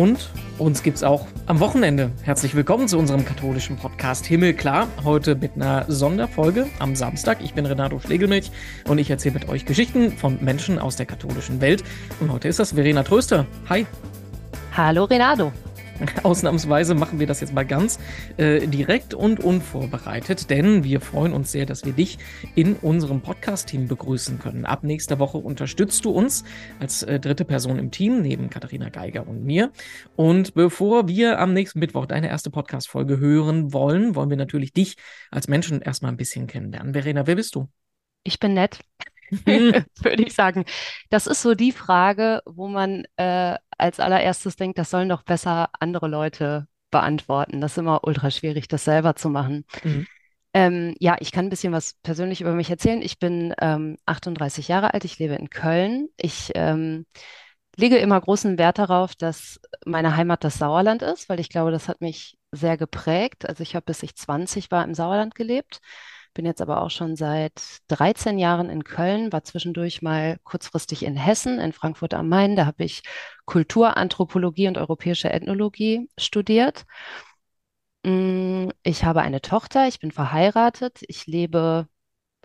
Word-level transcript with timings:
Und 0.00 0.30
uns 0.56 0.82
gibt's 0.82 1.02
auch 1.02 1.26
am 1.44 1.60
Wochenende. 1.60 2.10
Herzlich 2.22 2.54
willkommen 2.54 2.88
zu 2.88 2.96
unserem 2.96 3.22
katholischen 3.22 3.76
Podcast 3.76 4.24
Himmelklar. 4.24 4.88
Heute 5.04 5.34
mit 5.34 5.56
einer 5.56 5.84
Sonderfolge 5.88 6.68
am 6.78 6.96
Samstag. 6.96 7.42
Ich 7.44 7.52
bin 7.52 7.66
Renato 7.66 7.98
Schlegelmilch 7.98 8.50
und 8.88 8.96
ich 8.96 9.10
erzähle 9.10 9.34
mit 9.34 9.50
euch 9.50 9.66
Geschichten 9.66 10.12
von 10.12 10.42
Menschen 10.42 10.78
aus 10.78 10.96
der 10.96 11.04
katholischen 11.04 11.60
Welt. 11.60 11.84
Und 12.18 12.32
heute 12.32 12.48
ist 12.48 12.58
das 12.58 12.72
Verena 12.72 13.02
Tröster. 13.02 13.44
Hi. 13.68 13.86
Hallo 14.74 15.04
Renato. 15.04 15.52
Ausnahmsweise 16.22 16.94
machen 16.94 17.18
wir 17.18 17.26
das 17.26 17.40
jetzt 17.40 17.52
mal 17.52 17.66
ganz 17.66 17.98
äh, 18.36 18.66
direkt 18.66 19.14
und 19.14 19.40
unvorbereitet, 19.40 20.50
denn 20.50 20.84
wir 20.84 21.00
freuen 21.00 21.32
uns 21.32 21.52
sehr, 21.52 21.66
dass 21.66 21.84
wir 21.84 21.92
dich 21.92 22.18
in 22.54 22.74
unserem 22.76 23.20
Podcast-Team 23.20 23.88
begrüßen 23.88 24.38
können. 24.38 24.64
Ab 24.64 24.84
nächster 24.84 25.18
Woche 25.18 25.38
unterstützt 25.38 26.04
du 26.04 26.10
uns 26.10 26.44
als 26.78 27.02
äh, 27.02 27.20
dritte 27.20 27.44
Person 27.44 27.78
im 27.78 27.90
Team 27.90 28.22
neben 28.22 28.50
Katharina 28.50 28.88
Geiger 28.88 29.26
und 29.26 29.44
mir. 29.44 29.72
Und 30.16 30.54
bevor 30.54 31.08
wir 31.08 31.38
am 31.38 31.52
nächsten 31.52 31.78
Mittwoch 31.78 32.06
deine 32.06 32.28
erste 32.28 32.50
Podcast-Folge 32.50 33.18
hören 33.18 33.72
wollen, 33.72 34.14
wollen 34.14 34.30
wir 34.30 34.36
natürlich 34.36 34.72
dich 34.72 34.96
als 35.30 35.48
Menschen 35.48 35.82
erstmal 35.82 36.12
ein 36.12 36.16
bisschen 36.16 36.46
kennenlernen. 36.46 36.92
Verena, 36.92 37.26
wer 37.26 37.36
bist 37.36 37.54
du? 37.54 37.68
Ich 38.24 38.38
bin 38.38 38.54
nett. 38.54 38.80
würde 39.44 40.22
ich 40.22 40.34
sagen. 40.34 40.64
Das 41.08 41.26
ist 41.26 41.42
so 41.42 41.54
die 41.54 41.72
Frage, 41.72 42.42
wo 42.46 42.68
man 42.68 43.04
äh, 43.16 43.56
als 43.80 44.00
allererstes 44.00 44.56
denkt, 44.56 44.78
das 44.78 44.90
sollen 44.90 45.08
doch 45.08 45.22
besser 45.22 45.70
andere 45.78 46.08
Leute 46.08 46.66
beantworten. 46.90 47.60
Das 47.60 47.72
ist 47.72 47.78
immer 47.78 48.04
ultra 48.04 48.30
schwierig, 48.30 48.68
das 48.68 48.84
selber 48.84 49.16
zu 49.16 49.28
machen. 49.30 49.64
Mhm. 49.84 50.06
Ähm, 50.52 50.94
ja, 50.98 51.16
ich 51.20 51.30
kann 51.30 51.46
ein 51.46 51.50
bisschen 51.50 51.72
was 51.72 51.94
persönlich 52.02 52.40
über 52.40 52.52
mich 52.52 52.70
erzählen. 52.70 53.02
Ich 53.02 53.18
bin 53.18 53.54
ähm, 53.60 53.96
38 54.06 54.66
Jahre 54.68 54.94
alt, 54.94 55.04
ich 55.04 55.18
lebe 55.18 55.34
in 55.34 55.48
Köln. 55.48 56.08
Ich 56.16 56.50
ähm, 56.54 57.06
lege 57.76 57.98
immer 57.98 58.20
großen 58.20 58.58
Wert 58.58 58.78
darauf, 58.78 59.14
dass 59.14 59.60
meine 59.86 60.16
Heimat 60.16 60.42
das 60.42 60.58
Sauerland 60.58 61.02
ist, 61.02 61.28
weil 61.28 61.38
ich 61.38 61.48
glaube, 61.48 61.70
das 61.70 61.88
hat 61.88 62.00
mich 62.00 62.36
sehr 62.50 62.76
geprägt. 62.76 63.48
Also 63.48 63.62
ich 63.62 63.76
habe 63.76 63.86
bis 63.86 64.02
ich 64.02 64.16
20 64.16 64.70
war 64.72 64.84
im 64.84 64.94
Sauerland 64.94 65.34
gelebt 65.36 65.80
bin 66.34 66.46
jetzt 66.46 66.62
aber 66.62 66.82
auch 66.82 66.90
schon 66.90 67.16
seit 67.16 67.60
13 67.88 68.38
Jahren 68.38 68.70
in 68.70 68.84
Köln, 68.84 69.32
war 69.32 69.44
zwischendurch 69.44 70.02
mal 70.02 70.38
kurzfristig 70.44 71.04
in 71.04 71.16
Hessen, 71.16 71.58
in 71.58 71.72
Frankfurt 71.72 72.14
am 72.14 72.28
Main. 72.28 72.56
Da 72.56 72.66
habe 72.66 72.84
ich 72.84 73.02
Kulturanthropologie 73.46 74.68
und 74.68 74.78
europäische 74.78 75.30
Ethnologie 75.30 76.08
studiert. 76.18 76.84
Mm, 78.04 78.70
ich 78.82 79.04
habe 79.04 79.20
eine 79.22 79.40
Tochter, 79.42 79.86
ich 79.88 79.98
bin 80.00 80.10
verheiratet, 80.10 81.00
ich 81.08 81.26
lebe 81.26 81.86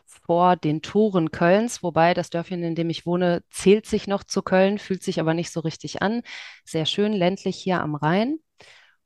vor 0.07 0.55
den 0.57 0.81
Toren 0.81 1.31
Kölns, 1.31 1.83
wobei 1.83 2.13
das 2.13 2.29
Dörfchen, 2.29 2.63
in 2.63 2.75
dem 2.75 2.89
ich 2.89 3.05
wohne, 3.05 3.43
zählt 3.51 3.85
sich 3.85 4.07
noch 4.07 4.23
zu 4.23 4.41
Köln, 4.41 4.79
fühlt 4.79 5.03
sich 5.03 5.19
aber 5.19 5.33
nicht 5.33 5.51
so 5.51 5.59
richtig 5.61 6.01
an. 6.01 6.21
Sehr 6.65 6.85
schön 6.85 7.13
ländlich 7.13 7.57
hier 7.57 7.81
am 7.81 7.95
Rhein. 7.95 8.39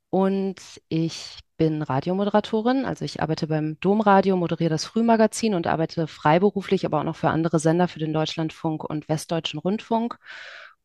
Und 0.10 0.60
ich 0.90 1.40
bin 1.60 1.84
Radiomoderatorin, 1.84 2.86
also 2.86 3.06
ich 3.06 3.22
arbeite 3.22 3.46
beim 3.48 3.78
Domradio, 3.82 4.38
moderiere 4.38 4.70
das 4.72 4.86
Frühmagazin 4.86 5.54
und 5.54 5.68
arbeite 5.68 6.08
freiberuflich, 6.08 6.86
aber 6.86 7.02
auch 7.02 7.04
noch 7.04 7.18
für 7.18 7.30
andere 7.30 7.60
Sender, 7.60 7.88
für 7.90 8.00
den 8.00 8.14
Deutschlandfunk 8.14 8.84
und 8.84 9.10
Westdeutschen 9.10 9.60
Rundfunk 9.60 10.18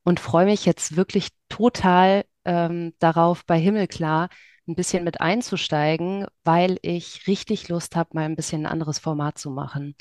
und 0.02 0.20
freue 0.20 0.46
mich 0.46 0.66
jetzt 0.66 0.96
wirklich 0.96 1.28
total 1.48 2.24
ähm, 2.44 2.92
darauf, 2.98 3.46
bei 3.46 3.58
Himmelklar 3.58 4.28
ein 4.66 4.74
bisschen 4.74 5.04
mit 5.04 5.20
einzusteigen, 5.20 6.26
weil 6.42 6.78
ich 6.82 7.26
richtig 7.28 7.68
Lust 7.68 7.94
habe, 7.96 8.10
mal 8.14 8.24
ein 8.24 8.36
bisschen 8.36 8.62
ein 8.62 8.72
anderes 8.72 8.98
Format 8.98 9.38
zu 9.38 9.50
machen. 9.50 9.94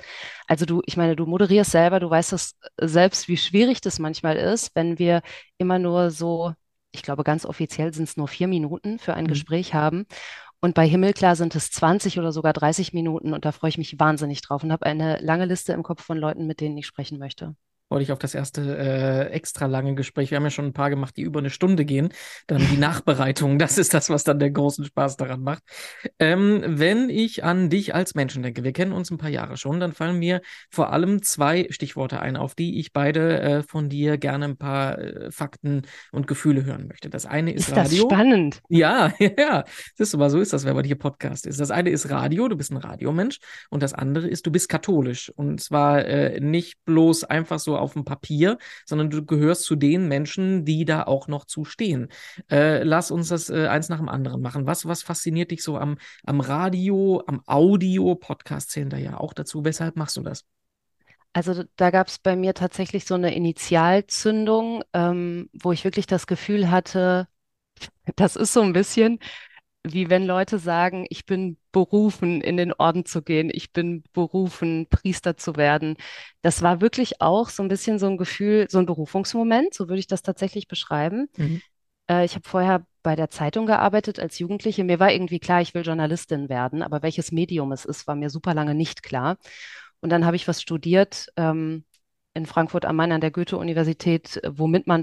Also 0.48 0.66
du, 0.66 0.82
ich 0.88 0.98
meine, 0.98 1.16
du 1.16 1.26
moderierst 1.28 1.72
selber, 1.72 2.00
du 2.00 2.10
weißt 2.10 2.32
das 2.32 2.56
selbst, 2.82 3.28
wie 3.28 3.38
schwierig 3.38 3.82
das 3.82 4.00
manchmal 4.00 4.38
ist, 4.38 4.72
wenn 4.76 4.98
wir 4.98 5.22
immer 5.58 5.80
nur 5.80 6.12
so 6.12 6.54
ich 6.94 7.02
glaube, 7.02 7.23
ganz 7.23 7.45
offiziell 7.45 7.94
sind 7.94 8.04
es 8.04 8.17
nur 8.17 8.28
vier 8.28 8.48
Minuten 8.48 9.00
für 9.00 9.16
ein 9.16 9.26
mhm. 9.26 9.30
Gespräch 9.30 9.73
haben. 9.73 10.06
Und 10.64 10.76
bei 10.76 10.88
Himmelklar 10.88 11.36
sind 11.36 11.56
es 11.56 11.72
20 11.72 12.20
oder 12.20 12.32
sogar 12.32 12.54
30 12.54 12.94
Minuten 12.94 13.34
und 13.34 13.44
da 13.44 13.52
freue 13.52 13.68
ich 13.68 13.78
mich 13.78 14.00
wahnsinnig 14.00 14.40
drauf 14.40 14.64
und 14.64 14.72
habe 14.72 14.86
eine 14.86 15.18
lange 15.20 15.44
Liste 15.44 15.74
im 15.74 15.84
Kopf 15.84 16.02
von 16.02 16.18
Leuten, 16.18 16.48
mit 16.48 16.62
denen 16.62 16.78
ich 16.78 16.88
sprechen 16.88 17.20
möchte 17.20 17.58
freue 17.88 17.99
dich 17.99 18.11
auf 18.11 18.20
das 18.20 18.33
erste 18.33 18.61
äh, 18.77 19.30
extra 19.32 19.66
lange 19.66 19.95
Gespräch. 19.95 20.32
Wir 20.32 20.38
haben 20.38 20.44
ja 20.44 20.49
schon 20.49 20.66
ein 20.66 20.73
paar 20.73 20.89
gemacht, 20.89 21.16
die 21.17 21.21
über 21.21 21.39
eine 21.39 21.49
Stunde 21.49 21.86
gehen. 21.86 22.10
Dann 22.48 22.60
die 22.71 22.77
Nachbereitung, 22.77 23.60
das 23.60 23.77
ist 23.77 23.94
das, 23.94 24.10
was 24.10 24.23
dann 24.23 24.39
den 24.39 24.54
großen 24.54 24.86
Spaß 24.86 25.17
daran 25.17 25.42
macht. 25.42 25.64
Ähm, 26.20 26.64
wenn 26.66 27.10
ich 27.10 27.44
an 27.44 27.70
dich 27.70 27.94
als 27.94 28.16
Menschen 28.16 28.44
denke, 28.44 28.64
wir 28.64 28.73
kennen 28.73 28.94
uns 28.94 29.11
ein 29.11 29.17
paar 29.17 29.30
Jahre 29.30 29.58
schon, 29.58 29.80
dann 29.80 29.94
fallen 29.94 30.20
mir 30.20 30.42
vor 30.70 30.92
allem 30.92 31.21
zwei 31.21 31.67
Stichworte 31.70 32.20
ein, 32.20 32.36
auf 32.36 32.55
die 32.55 32.80
ich 32.80 32.94
beide 32.94 33.39
äh, 33.39 33.64
von 33.64 33.89
dir 33.89 34.17
gerne 34.17 34.45
ein 34.45 34.58
paar 34.58 34.98
äh, 34.98 35.32
Fakten 35.32 35.83
und 36.11 36.27
Gefühle 36.27 36.65
hören 36.65 36.88
möchte. 36.88 37.10
Das 37.10 37.26
eine 37.26 37.54
ist, 37.54 37.70
ist 37.70 37.76
Radio. 37.76 38.08
Das 38.08 38.17
spannend. 38.17 38.61
Ja, 38.70 39.14
ja. 39.20 39.64
Das 39.98 40.10
ist 40.10 40.15
aber 40.15 40.30
so 40.30 40.39
ist 40.39 40.54
das, 40.54 40.65
wenn 40.65 40.76
man 40.76 40.86
hier 40.86 40.98
Podcast 40.98 41.45
ist. 41.45 41.60
Das 41.60 41.71
eine 41.71 41.89
ist 41.89 42.10
Radio, 42.10 42.48
du 42.48 42.55
bist 42.55 42.71
ein 42.71 42.77
Radiomensch 42.77 43.39
und 43.70 43.83
das 43.83 43.94
andere 43.94 44.27
ist, 44.27 44.45
du 44.45 44.52
bist 44.52 44.70
katholisch. 44.70 45.32
Und 45.36 45.61
zwar 45.61 46.05
äh, 46.05 46.39
nicht 46.39 46.83
bloß 46.86 47.23
einfach 47.26 47.60
so 47.60 47.73
auf 47.80 47.94
dem 47.94 48.06
Papier, 48.06 48.58
sondern 48.86 49.10
du 49.10 49.26
gehörst 49.26 49.64
zu 49.64 49.76
den 49.76 50.08
Menschen, 50.08 50.66
die 50.66 50.86
da 50.86 51.04
auch 51.04 51.28
noch 51.28 51.45
zu 51.45 51.66
stehen. 51.66 52.10
Äh, 52.50 52.84
lass 52.84 53.11
uns 53.11 53.30
das 53.30 53.50
äh, 53.50 53.67
eins 53.67 53.89
nach 53.89 53.98
dem 53.98 54.10
anderen 54.10 54.42
machen. 54.42 54.66
Was, 54.66 54.86
was 54.88 55.04
fasziniert 55.04 55.52
dich 55.52 55.64
so 55.64 55.78
am, 55.78 55.98
am 56.26 56.39
Radio, 56.39 57.23
am 57.28 57.42
Audio? 57.45 58.16
Podcast 58.16 58.72
zählen 58.72 58.89
da 58.89 58.98
ja 58.98 59.17
auch 59.20 59.33
dazu. 59.33 59.66
Weshalb 59.66 59.95
machst 59.95 60.17
du 60.17 60.22
das? 60.22 60.45
Also 61.33 61.64
da 61.78 61.89
gab 61.89 62.08
es 62.08 62.20
bei 62.20 62.36
mir 62.36 62.54
tatsächlich 62.54 63.06
so 63.06 63.16
eine 63.16 63.36
Initialzündung, 63.36 64.83
ähm, 64.94 65.50
wo 65.54 65.72
ich 65.72 65.83
wirklich 65.83 66.06
das 66.06 66.28
Gefühl 66.28 66.70
hatte, 66.70 67.28
das 68.16 68.36
ist 68.36 68.54
so 68.54 68.62
ein 68.62 68.73
bisschen 68.73 69.20
wie 69.86 70.10
wenn 70.10 70.26
Leute 70.26 70.60
sagen, 70.60 71.05
ich 71.10 71.26
bin 71.26 71.58
berufen, 71.71 72.42
in 72.42 72.55
den 72.55 72.71
Orden 72.73 73.05
zu 73.05 73.21
gehen, 73.21 73.49
ich 73.54 73.73
bin 73.73 74.04
berufen, 74.14 74.88
Priester 74.89 75.36
zu 75.36 75.58
werden. 75.58 75.98
Das 76.42 76.61
war 76.61 76.80
wirklich 76.80 77.21
auch 77.21 77.49
so 77.49 77.64
ein 77.64 77.70
bisschen 77.70 77.99
so 77.99 78.08
ein 78.08 78.17
Gefühl, 78.17 78.67
so 78.70 78.80
ein 78.80 78.86
Berufungsmoment, 78.86 79.73
so 79.73 79.89
würde 79.89 79.99
ich 79.99 80.08
das 80.08 80.21
tatsächlich 80.21 80.67
beschreiben. 80.67 81.27
Mhm. 81.38 81.61
Äh, 82.10 82.23
ich 82.23 82.36
habe 82.36 82.48
vorher 82.48 82.86
bei 83.04 83.17
der 83.17 83.30
Zeitung 83.30 83.66
gearbeitet 83.66 84.20
als 84.20 84.39
Jugendliche. 84.39 84.86
Mir 84.86 84.99
war 84.99 85.11
irgendwie 85.11 85.39
klar, 85.39 85.61
ich 85.61 85.73
will 85.73 85.83
Journalistin 85.83 86.48
werden, 86.48 86.82
aber 86.82 87.04
welches 87.04 87.33
Medium 87.33 87.73
es 87.73 87.83
ist, 87.83 88.08
war 88.08 88.15
mir 88.15 88.30
super 88.30 88.54
lange 88.54 88.76
nicht 88.76 89.04
klar. 89.04 89.38
Und 90.00 90.10
dann 90.10 90.26
habe 90.26 90.38
ich 90.38 90.48
was 90.48 90.61
studiert 90.61 91.27
ähm, 91.36 91.83
in 92.33 92.45
Frankfurt 92.45 92.86
am 92.86 92.95
Main 92.95 93.11
an 93.11 93.21
der 93.21 93.32
Goethe-Universität, 93.32 94.42
womit 94.48 94.88
man 94.88 95.02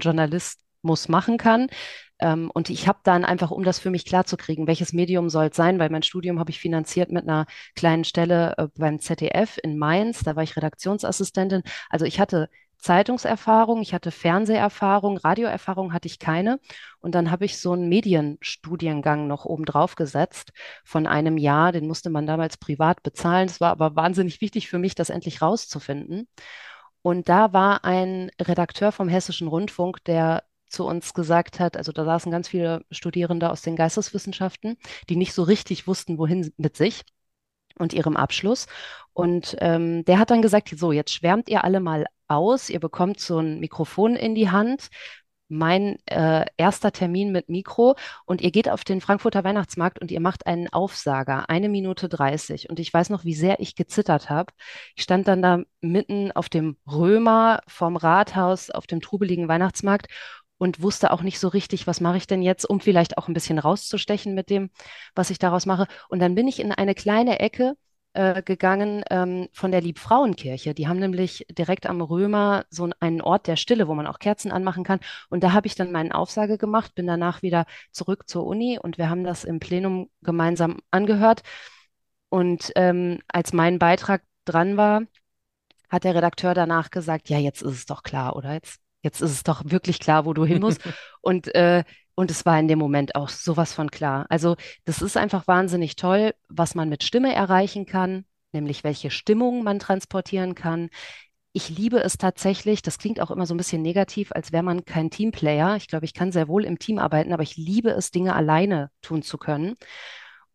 Journalismus 0.81 1.09
machen 1.09 1.37
kann. 1.37 1.67
Ähm, 2.19 2.51
und 2.53 2.69
ich 2.69 2.87
habe 2.87 2.99
dann 3.03 3.25
einfach, 3.25 3.51
um 3.51 3.63
das 3.63 3.79
für 3.79 3.89
mich 3.89 4.05
klarzukriegen, 4.05 4.67
welches 4.67 4.93
Medium 4.93 5.29
soll 5.29 5.47
es 5.47 5.55
sein, 5.55 5.79
weil 5.79 5.89
mein 5.89 6.03
Studium 6.03 6.39
habe 6.39 6.51
ich 6.51 6.59
finanziert 6.59 7.11
mit 7.11 7.23
einer 7.27 7.45
kleinen 7.75 8.03
Stelle 8.03 8.55
äh, 8.57 8.67
beim 8.77 8.99
ZDF 8.99 9.57
in 9.63 9.77
Mainz. 9.77 10.23
Da 10.23 10.35
war 10.35 10.43
ich 10.43 10.55
Redaktionsassistentin. 10.55 11.63
Also 11.89 12.05
ich 12.05 12.19
hatte 12.19 12.49
Zeitungserfahrung, 12.77 13.81
ich 13.81 13.93
hatte 13.93 14.09
Fernseherfahrung, 14.09 15.17
Radioerfahrung 15.17 15.93
hatte 15.93 16.07
ich 16.07 16.17
keine. 16.17 16.59
Und 16.99 17.13
dann 17.13 17.29
habe 17.29 17.45
ich 17.45 17.59
so 17.59 17.73
einen 17.73 17.89
Medienstudiengang 17.89 19.27
noch 19.27 19.45
oben 19.45 19.65
drauf 19.65 19.95
gesetzt 19.95 20.51
von 20.83 21.05
einem 21.07 21.37
Jahr. 21.37 21.71
Den 21.71 21.87
musste 21.87 22.09
man 22.09 22.25
damals 22.25 22.57
privat 22.57 23.03
bezahlen. 23.03 23.47
Es 23.47 23.61
war 23.61 23.71
aber 23.71 23.95
wahnsinnig 23.95 24.41
wichtig 24.41 24.67
für 24.67 24.79
mich, 24.79 24.95
das 24.95 25.11
endlich 25.11 25.41
rauszufinden. 25.41 26.27
Und 27.03 27.29
da 27.29 27.53
war 27.53 27.83
ein 27.83 28.31
Redakteur 28.39 28.91
vom 28.91 29.09
Hessischen 29.09 29.47
Rundfunk, 29.47 30.03
der 30.05 30.43
zu 30.71 30.85
uns 30.85 31.13
gesagt 31.13 31.59
hat, 31.59 31.77
also 31.77 31.91
da 31.91 32.05
saßen 32.05 32.31
ganz 32.31 32.47
viele 32.47 32.83
Studierende 32.91 33.49
aus 33.49 33.61
den 33.61 33.75
Geisteswissenschaften, 33.75 34.77
die 35.09 35.15
nicht 35.15 35.33
so 35.33 35.43
richtig 35.43 35.87
wussten, 35.87 36.17
wohin 36.17 36.53
mit 36.57 36.77
sich 36.77 37.03
und 37.77 37.93
ihrem 37.93 38.17
Abschluss. 38.17 38.67
Und 39.13 39.55
ähm, 39.59 40.05
der 40.05 40.19
hat 40.19 40.31
dann 40.31 40.41
gesagt, 40.41 40.69
so, 40.69 40.91
jetzt 40.91 41.13
schwärmt 41.13 41.49
ihr 41.49 41.63
alle 41.63 41.79
mal 41.79 42.05
aus, 42.27 42.69
ihr 42.69 42.79
bekommt 42.79 43.19
so 43.19 43.39
ein 43.39 43.59
Mikrofon 43.59 44.15
in 44.15 44.35
die 44.35 44.49
Hand, 44.49 44.89
mein 45.51 45.97
äh, 46.05 46.45
erster 46.55 46.93
Termin 46.93 47.31
mit 47.33 47.49
Mikro 47.49 47.95
und 48.25 48.41
ihr 48.41 48.51
geht 48.51 48.69
auf 48.69 48.85
den 48.85 49.01
Frankfurter 49.01 49.43
Weihnachtsmarkt 49.43 49.99
und 49.99 50.09
ihr 50.09 50.21
macht 50.21 50.47
einen 50.47 50.69
Aufsager, 50.69 51.49
eine 51.49 51.67
Minute 51.67 52.07
30. 52.07 52.69
Und 52.69 52.79
ich 52.79 52.93
weiß 52.93 53.09
noch, 53.09 53.25
wie 53.25 53.33
sehr 53.33 53.59
ich 53.59 53.75
gezittert 53.75 54.29
habe. 54.29 54.53
Ich 54.95 55.03
stand 55.03 55.27
dann 55.27 55.41
da 55.41 55.61
mitten 55.81 56.31
auf 56.31 56.47
dem 56.47 56.77
Römer 56.89 57.59
vom 57.67 57.97
Rathaus 57.97 58.69
auf 58.69 58.87
dem 58.87 59.01
trubeligen 59.01 59.49
Weihnachtsmarkt 59.49 60.07
und 60.61 60.83
wusste 60.83 61.09
auch 61.09 61.23
nicht 61.23 61.39
so 61.39 61.47
richtig, 61.47 61.87
was 61.87 62.01
mache 62.01 62.17
ich 62.17 62.27
denn 62.27 62.43
jetzt, 62.43 62.69
um 62.69 62.79
vielleicht 62.79 63.17
auch 63.17 63.27
ein 63.27 63.33
bisschen 63.33 63.57
rauszustechen 63.57 64.35
mit 64.35 64.51
dem, 64.51 64.69
was 65.15 65.31
ich 65.31 65.39
daraus 65.39 65.65
mache. 65.65 65.87
Und 66.07 66.19
dann 66.19 66.35
bin 66.35 66.47
ich 66.47 66.59
in 66.59 66.71
eine 66.71 66.93
kleine 66.93 67.39
Ecke 67.39 67.73
äh, 68.13 68.43
gegangen 68.43 69.03
ähm, 69.09 69.47
von 69.53 69.71
der 69.71 69.81
Liebfrauenkirche. 69.81 70.75
Die 70.75 70.87
haben 70.87 70.99
nämlich 70.99 71.47
direkt 71.49 71.87
am 71.87 71.99
Römer 71.99 72.65
so 72.69 72.87
einen 72.99 73.21
Ort 73.21 73.47
der 73.47 73.55
Stille, 73.55 73.87
wo 73.87 73.95
man 73.95 74.05
auch 74.05 74.19
Kerzen 74.19 74.51
anmachen 74.51 74.83
kann. 74.83 74.99
Und 75.31 75.43
da 75.43 75.51
habe 75.53 75.65
ich 75.65 75.73
dann 75.73 75.91
meinen 75.91 76.11
Aufsage 76.11 76.59
gemacht, 76.59 76.93
bin 76.93 77.07
danach 77.07 77.41
wieder 77.41 77.65
zurück 77.91 78.29
zur 78.29 78.45
Uni 78.45 78.77
und 78.77 78.99
wir 78.99 79.09
haben 79.09 79.23
das 79.23 79.43
im 79.45 79.59
Plenum 79.59 80.11
gemeinsam 80.21 80.77
angehört. 80.91 81.41
Und 82.29 82.71
ähm, 82.75 83.17
als 83.29 83.51
mein 83.51 83.79
Beitrag 83.79 84.21
dran 84.45 84.77
war, 84.77 85.01
hat 85.89 86.03
der 86.03 86.13
Redakteur 86.13 86.53
danach 86.53 86.91
gesagt, 86.91 87.29
ja, 87.29 87.39
jetzt 87.39 87.63
ist 87.63 87.73
es 87.73 87.85
doch 87.87 88.03
klar, 88.03 88.35
oder? 88.35 88.53
Jetzt 88.53 88.79
jetzt 89.01 89.21
ist 89.21 89.31
es 89.31 89.43
doch 89.43 89.63
wirklich 89.65 89.99
klar, 89.99 90.25
wo 90.25 90.33
du 90.33 90.45
hin 90.45 90.61
musst. 90.61 90.81
und, 91.21 91.53
äh, 91.55 91.83
Und 92.15 92.29
es 92.29 92.45
war 92.45 92.59
in 92.59 92.67
dem 92.67 92.77
Moment 92.79 93.15
auch 93.15 93.29
sowas 93.29 93.73
von 93.73 93.89
klar. 93.89 94.25
Also 94.29 94.55
das 94.85 95.01
ist 95.01 95.17
einfach 95.17 95.47
wahnsinnig 95.47 95.95
toll, 95.95 96.33
was 96.49 96.75
man 96.75 96.89
mit 96.89 97.03
Stimme 97.03 97.33
erreichen 97.33 97.85
kann, 97.85 98.25
nämlich 98.51 98.83
welche 98.83 99.09
Stimmung 99.11 99.63
man 99.63 99.79
transportieren 99.79 100.53
kann. 100.53 100.89
Ich 101.53 101.69
liebe 101.69 101.99
es 101.99 102.17
tatsächlich, 102.17 102.81
das 102.81 102.97
klingt 102.97 103.19
auch 103.21 103.31
immer 103.31 103.45
so 103.45 103.53
ein 103.53 103.57
bisschen 103.57 103.81
negativ, 103.81 104.31
als 104.33 104.51
wäre 104.51 104.63
man 104.63 104.85
kein 104.85 105.09
Teamplayer. 105.09 105.75
Ich 105.77 105.87
glaube, 105.87 106.05
ich 106.05 106.13
kann 106.13 106.31
sehr 106.31 106.47
wohl 106.47 106.63
im 106.65 106.79
Team 106.79 106.97
arbeiten, 106.99 107.33
aber 107.33 107.43
ich 107.43 107.57
liebe 107.57 107.89
es, 107.89 108.11
Dinge 108.11 108.35
alleine 108.35 108.89
tun 109.01 109.21
zu 109.21 109.37
können. 109.37 109.75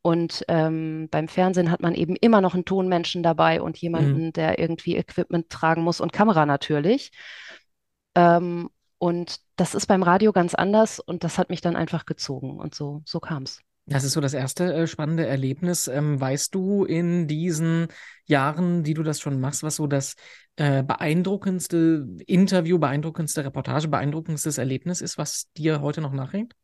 Und 0.02 0.44
ähm, 0.46 1.08
beim 1.10 1.26
Fernsehen 1.26 1.70
hat 1.70 1.82
man 1.82 1.94
eben 1.94 2.14
immer 2.14 2.40
noch 2.40 2.54
einen 2.54 2.64
Tonmenschen 2.64 3.24
dabei 3.24 3.60
und 3.60 3.76
jemanden, 3.76 4.26
mhm. 4.26 4.32
der 4.34 4.58
irgendwie 4.58 4.94
Equipment 4.96 5.50
tragen 5.50 5.82
muss 5.82 6.00
und 6.00 6.12
Kamera 6.12 6.46
natürlich. 6.46 7.10
Ähm, 8.16 8.70
und 8.98 9.40
das 9.56 9.74
ist 9.74 9.86
beim 9.86 10.02
Radio 10.02 10.32
ganz 10.32 10.54
anders 10.54 10.98
und 11.00 11.22
das 11.22 11.38
hat 11.38 11.50
mich 11.50 11.60
dann 11.60 11.76
einfach 11.76 12.06
gezogen 12.06 12.58
und 12.58 12.74
so, 12.74 13.02
so 13.04 13.20
kam 13.20 13.44
es. 13.44 13.60
Das 13.88 14.02
ist 14.02 14.14
so 14.14 14.20
das 14.20 14.34
erste 14.34 14.74
äh, 14.74 14.86
spannende 14.88 15.26
Erlebnis. 15.26 15.86
Ähm, 15.86 16.20
weißt 16.20 16.52
du 16.52 16.84
in 16.84 17.28
diesen 17.28 17.86
Jahren, 18.24 18.82
die 18.82 18.94
du 18.94 19.04
das 19.04 19.20
schon 19.20 19.38
machst, 19.38 19.62
was 19.62 19.76
so 19.76 19.86
das 19.86 20.16
äh, 20.56 20.82
beeindruckendste 20.82 22.04
Interview, 22.26 22.80
beeindruckendste 22.80 23.44
Reportage, 23.44 23.86
beeindruckendstes 23.86 24.58
Erlebnis 24.58 25.00
ist, 25.00 25.18
was 25.18 25.52
dir 25.56 25.82
heute 25.82 26.00
noch 26.00 26.12
nachhängt? 26.12 26.54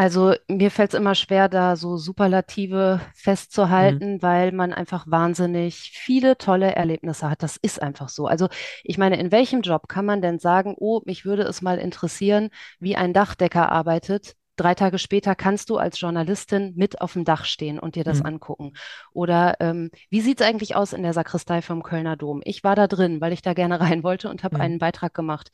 Also 0.00 0.32
mir 0.48 0.70
fällt 0.70 0.94
es 0.94 0.98
immer 0.98 1.14
schwer, 1.14 1.50
da 1.50 1.76
so 1.76 1.98
Superlative 1.98 3.02
Mhm. 3.02 3.10
festzuhalten, 3.14 4.22
weil 4.22 4.50
man 4.50 4.72
einfach 4.72 5.04
wahnsinnig 5.06 5.90
viele 5.94 6.38
tolle 6.38 6.74
Erlebnisse 6.74 7.28
hat. 7.28 7.42
Das 7.42 7.58
ist 7.58 7.82
einfach 7.82 8.08
so. 8.08 8.26
Also 8.26 8.48
ich 8.82 8.96
meine, 8.96 9.20
in 9.20 9.30
welchem 9.30 9.60
Job 9.60 9.88
kann 9.88 10.06
man 10.06 10.22
denn 10.22 10.38
sagen, 10.38 10.74
oh, 10.78 11.02
mich 11.04 11.26
würde 11.26 11.42
es 11.42 11.60
mal 11.60 11.76
interessieren, 11.78 12.48
wie 12.78 12.96
ein 12.96 13.12
Dachdecker 13.12 13.70
arbeitet? 13.70 14.36
Drei 14.56 14.74
Tage 14.74 14.98
später 14.98 15.34
kannst 15.34 15.68
du 15.68 15.76
als 15.76 16.00
Journalistin 16.00 16.72
mit 16.76 17.02
auf 17.02 17.12
dem 17.12 17.26
Dach 17.26 17.44
stehen 17.44 17.78
und 17.78 17.94
dir 17.94 18.04
das 18.04 18.20
Mhm. 18.20 18.26
angucken. 18.26 18.72
Oder 19.12 19.56
ähm, 19.60 19.90
wie 20.08 20.22
sieht 20.22 20.40
es 20.40 20.46
eigentlich 20.46 20.76
aus 20.76 20.94
in 20.94 21.02
der 21.02 21.12
Sakristei 21.12 21.60
vom 21.60 21.82
Kölner 21.82 22.16
Dom? 22.16 22.40
Ich 22.44 22.64
war 22.64 22.74
da 22.74 22.86
drin, 22.86 23.20
weil 23.20 23.34
ich 23.34 23.42
da 23.42 23.52
gerne 23.52 23.80
rein 23.98 24.02
wollte 24.02 24.30
und 24.30 24.44
habe 24.44 24.56
Mhm. 24.56 24.60
einen 24.60 24.78
Beitrag 24.78 25.12
gemacht. 25.12 25.50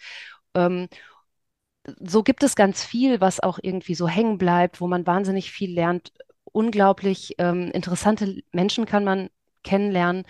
Ähm, 0.54 0.88
so 2.00 2.22
gibt 2.22 2.42
es 2.42 2.56
ganz 2.56 2.84
viel, 2.84 3.20
was 3.20 3.40
auch 3.40 3.58
irgendwie 3.62 3.94
so 3.94 4.08
hängen 4.08 4.38
bleibt, 4.38 4.80
wo 4.80 4.86
man 4.86 5.06
wahnsinnig 5.06 5.50
viel 5.50 5.72
lernt. 5.72 6.12
Unglaublich 6.44 7.34
ähm, 7.38 7.70
interessante 7.72 8.42
Menschen 8.52 8.86
kann 8.86 9.04
man 9.04 9.28
kennenlernen. 9.62 10.24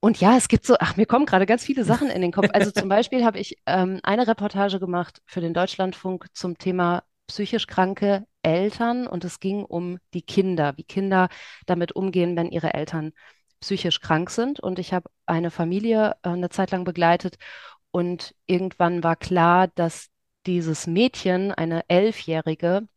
Und 0.00 0.18
ja, 0.20 0.36
es 0.36 0.48
gibt 0.48 0.64
so, 0.64 0.76
ach, 0.80 0.96
mir 0.96 1.04
kommen 1.04 1.26
gerade 1.26 1.44
ganz 1.44 1.62
viele 1.64 1.84
Sachen 1.84 2.08
in 2.08 2.22
den 2.22 2.32
Kopf. 2.32 2.48
Also 2.52 2.70
zum 2.70 2.88
Beispiel 2.88 3.24
habe 3.24 3.38
ich 3.38 3.58
ähm, 3.66 4.00
eine 4.02 4.26
Reportage 4.26 4.80
gemacht 4.80 5.20
für 5.26 5.42
den 5.42 5.52
Deutschlandfunk 5.52 6.26
zum 6.32 6.56
Thema 6.56 7.02
psychisch 7.26 7.66
kranke 7.66 8.26
Eltern 8.42 9.06
und 9.06 9.24
es 9.24 9.40
ging 9.40 9.64
um 9.64 9.98
die 10.14 10.22
Kinder, 10.22 10.76
wie 10.76 10.84
Kinder 10.84 11.28
damit 11.66 11.92
umgehen, 11.92 12.34
wenn 12.34 12.50
ihre 12.50 12.72
Eltern 12.74 13.12
psychisch 13.60 14.00
krank 14.00 14.30
sind. 14.30 14.58
Und 14.58 14.78
ich 14.78 14.94
habe 14.94 15.10
eine 15.26 15.50
Familie 15.50 16.16
äh, 16.22 16.30
eine 16.30 16.48
Zeit 16.48 16.70
lang 16.70 16.84
begleitet 16.84 17.36
und 17.90 18.34
irgendwann 18.46 19.02
war 19.02 19.16
klar, 19.16 19.68
dass 19.68 20.08
dieses 20.46 20.86
Mädchen, 20.86 21.52
eine 21.52 21.88
Elfjährige, 21.88 22.88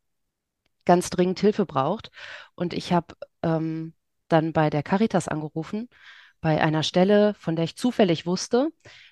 ganz 0.86 1.10
dringend 1.10 1.40
Hilfe 1.40 1.66
braucht. 1.66 2.12
Und 2.56 2.74
ich 2.74 2.94
habe 2.94 3.16
ähm, 3.42 3.94
dann 4.28 4.54
bei 4.54 4.69
der 4.69 4.84
Caritas 4.84 5.28
angerufen, 5.28 5.90
bei 6.42 6.62
einer 6.62 6.84
Stelle, 6.84 7.34
von 7.36 7.56
der 7.56 7.66
ich 7.66 7.78
zufällig 7.78 8.25
wusste, 8.25 8.69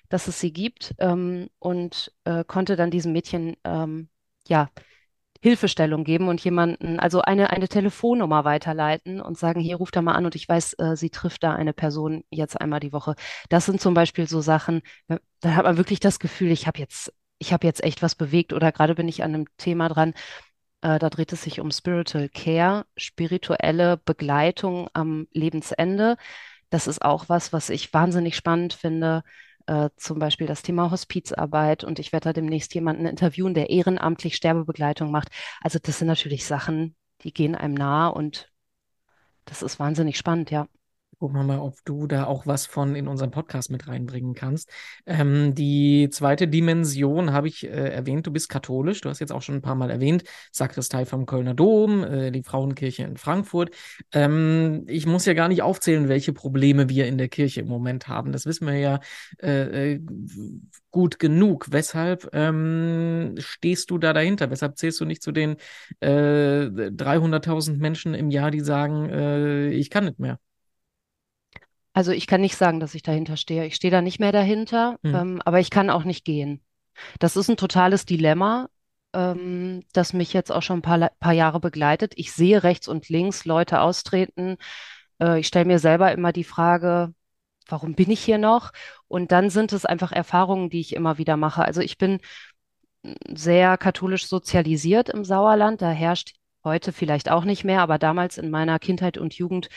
dass 0.08 0.28
es 0.28 0.38
sie 0.40 0.52
gibt, 0.52 0.94
ähm, 0.98 1.48
und 1.58 2.12
äh, 2.24 2.44
konnte 2.44 2.76
dann 2.76 2.90
diesem 2.90 3.12
Mädchen 3.12 3.56
ähm, 3.64 4.08
ja 4.46 4.70
Hilfestellung 5.42 6.04
geben 6.04 6.28
und 6.28 6.42
jemanden, 6.44 7.00
also 7.00 7.20
eine, 7.20 7.50
eine 7.50 7.68
Telefonnummer 7.68 8.44
weiterleiten 8.44 9.20
und 9.20 9.36
sagen, 9.36 9.60
hier 9.60 9.76
ruft 9.76 9.96
da 9.96 10.02
mal 10.02 10.14
an 10.14 10.24
und 10.24 10.36
ich 10.36 10.48
weiß, 10.48 10.74
äh, 10.78 10.96
sie 10.96 11.10
trifft 11.10 11.42
da 11.42 11.52
eine 11.52 11.72
Person 11.72 12.22
jetzt 12.30 12.60
einmal 12.60 12.80
die 12.80 12.92
Woche. 12.92 13.16
Das 13.48 13.66
sind 13.66 13.80
zum 13.80 13.92
Beispiel 13.94 14.28
so 14.28 14.40
Sachen, 14.40 14.82
äh, 15.08 15.18
da 15.40 15.54
hat 15.56 15.64
man 15.64 15.76
wirklich 15.76 16.00
das 16.00 16.20
Gefühl, 16.20 16.52
ich 16.52 16.66
habe 16.68 16.78
jetzt, 16.78 17.12
ich 17.38 17.52
habe 17.52 17.66
jetzt 17.66 17.82
echt 17.82 18.02
was 18.02 18.14
bewegt 18.14 18.52
oder 18.52 18.70
gerade 18.70 18.94
bin 18.94 19.08
ich 19.08 19.24
an 19.24 19.34
einem 19.34 19.46
Thema 19.56 19.88
dran, 19.88 20.14
äh, 20.82 20.98
da 20.98 21.10
dreht 21.10 21.32
es 21.32 21.42
sich 21.42 21.60
um 21.60 21.70
Spiritual 21.70 22.28
Care, 22.28 22.86
spirituelle 22.96 23.96
Begleitung 23.98 24.88
am 24.92 25.26
Lebensende. 25.32 26.16
Das 26.70 26.86
ist 26.86 27.02
auch 27.02 27.28
was, 27.28 27.52
was 27.52 27.70
ich 27.70 27.92
wahnsinnig 27.92 28.36
spannend 28.36 28.72
finde. 28.74 29.24
Äh, 29.66 29.90
zum 29.96 30.18
Beispiel 30.18 30.46
das 30.46 30.62
Thema 30.62 30.90
Hospizarbeit 30.90 31.84
und 31.84 31.98
ich 31.98 32.12
werde 32.12 32.30
da 32.30 32.32
demnächst 32.32 32.74
jemanden 32.74 33.06
interviewen, 33.06 33.54
der 33.54 33.70
ehrenamtlich 33.70 34.36
Sterbebegleitung 34.36 35.10
macht. 35.10 35.28
Also 35.60 35.78
das 35.82 35.98
sind 35.98 36.08
natürlich 36.08 36.46
Sachen, 36.46 36.96
die 37.22 37.32
gehen 37.32 37.54
einem 37.54 37.74
nahe 37.74 38.12
und 38.12 38.50
das 39.44 39.62
ist 39.62 39.78
wahnsinnig 39.78 40.18
spannend, 40.18 40.50
ja. 40.50 40.68
Gucken 41.22 41.36
wir 41.38 41.44
mal, 41.44 41.60
ob 41.60 41.76
du 41.84 42.08
da 42.08 42.24
auch 42.24 42.48
was 42.48 42.66
von 42.66 42.96
in 42.96 43.06
unseren 43.06 43.30
Podcast 43.30 43.70
mit 43.70 43.86
reinbringen 43.86 44.34
kannst. 44.34 44.68
Ähm, 45.06 45.54
die 45.54 46.08
zweite 46.10 46.48
Dimension 46.48 47.32
habe 47.32 47.46
ich 47.46 47.62
äh, 47.62 47.68
erwähnt, 47.68 48.26
du 48.26 48.32
bist 48.32 48.48
katholisch. 48.48 49.02
Du 49.02 49.08
hast 49.08 49.20
jetzt 49.20 49.30
auch 49.30 49.40
schon 49.40 49.54
ein 49.54 49.62
paar 49.62 49.76
Mal 49.76 49.92
erwähnt, 49.92 50.24
Sakristei 50.50 51.06
vom 51.06 51.24
Kölner 51.24 51.54
Dom, 51.54 52.02
äh, 52.02 52.32
die 52.32 52.42
Frauenkirche 52.42 53.04
in 53.04 53.18
Frankfurt. 53.18 53.70
Ähm, 54.10 54.82
ich 54.88 55.06
muss 55.06 55.24
ja 55.24 55.34
gar 55.34 55.46
nicht 55.46 55.62
aufzählen, 55.62 56.08
welche 56.08 56.32
Probleme 56.32 56.88
wir 56.88 57.06
in 57.06 57.18
der 57.18 57.28
Kirche 57.28 57.60
im 57.60 57.68
Moment 57.68 58.08
haben. 58.08 58.32
Das 58.32 58.44
wissen 58.44 58.66
wir 58.66 58.78
ja 58.78 58.98
äh, 59.40 59.92
äh, 59.92 60.00
gut 60.90 61.20
genug. 61.20 61.68
Weshalb 61.70 62.30
ähm, 62.32 63.36
stehst 63.38 63.92
du 63.92 63.98
da 63.98 64.12
dahinter? 64.12 64.50
Weshalb 64.50 64.76
zählst 64.76 65.00
du 65.00 65.04
nicht 65.04 65.22
zu 65.22 65.30
den 65.30 65.54
äh, 66.00 66.08
300.000 66.66 67.76
Menschen 67.76 68.14
im 68.14 68.32
Jahr, 68.32 68.50
die 68.50 68.58
sagen, 68.58 69.08
äh, 69.08 69.68
ich 69.68 69.88
kann 69.88 70.06
nicht 70.06 70.18
mehr? 70.18 70.40
Also 71.92 72.12
ich 72.12 72.26
kann 72.26 72.40
nicht 72.40 72.56
sagen, 72.56 72.80
dass 72.80 72.94
ich 72.94 73.02
dahinter 73.02 73.36
stehe. 73.36 73.66
Ich 73.66 73.74
stehe 73.74 73.90
da 73.90 74.00
nicht 74.00 74.18
mehr 74.18 74.32
dahinter, 74.32 74.98
Hm. 75.02 75.14
ähm, 75.14 75.42
aber 75.44 75.60
ich 75.60 75.70
kann 75.70 75.90
auch 75.90 76.04
nicht 76.04 76.24
gehen. 76.24 76.62
Das 77.18 77.36
ist 77.36 77.48
ein 77.48 77.56
totales 77.56 78.06
Dilemma, 78.06 78.68
ähm, 79.12 79.82
das 79.92 80.12
mich 80.12 80.32
jetzt 80.32 80.50
auch 80.50 80.62
schon 80.62 80.78
ein 80.78 80.82
paar, 80.82 81.10
paar 81.20 81.32
Jahre 81.32 81.60
begleitet. 81.60 82.12
Ich 82.16 82.32
sehe 82.32 82.62
rechts 82.62 82.88
und 82.88 83.08
links 83.08 83.44
Leute 83.44 83.80
austreten. 83.80 84.56
Äh, 85.20 85.40
ich 85.40 85.46
stelle 85.46 85.66
mir 85.66 85.78
selber 85.78 86.12
immer 86.12 86.32
die 86.32 86.44
Frage, 86.44 87.14
warum 87.68 87.94
bin 87.94 88.10
ich 88.10 88.20
hier 88.20 88.38
noch? 88.38 88.72
Und 89.08 89.32
dann 89.32 89.50
sind 89.50 89.72
es 89.72 89.84
einfach 89.84 90.12
Erfahrungen, 90.12 90.70
die 90.70 90.80
ich 90.80 90.94
immer 90.94 91.18
wieder 91.18 91.36
mache. 91.36 91.64
Also 91.64 91.80
ich 91.80 91.98
bin 91.98 92.20
sehr 93.28 93.76
katholisch 93.78 94.26
sozialisiert 94.26 95.08
im 95.08 95.24
Sauerland. 95.24 95.82
Da 95.82 95.90
herrscht 95.90 96.34
heute 96.64 96.92
vielleicht 96.92 97.30
auch 97.30 97.44
nicht 97.44 97.64
mehr, 97.64 97.80
aber 97.80 97.98
damals 97.98 98.38
in 98.38 98.50
meiner 98.50 98.78
Kindheit 98.78 99.18
und 99.18 99.34
Jugend 99.34 99.68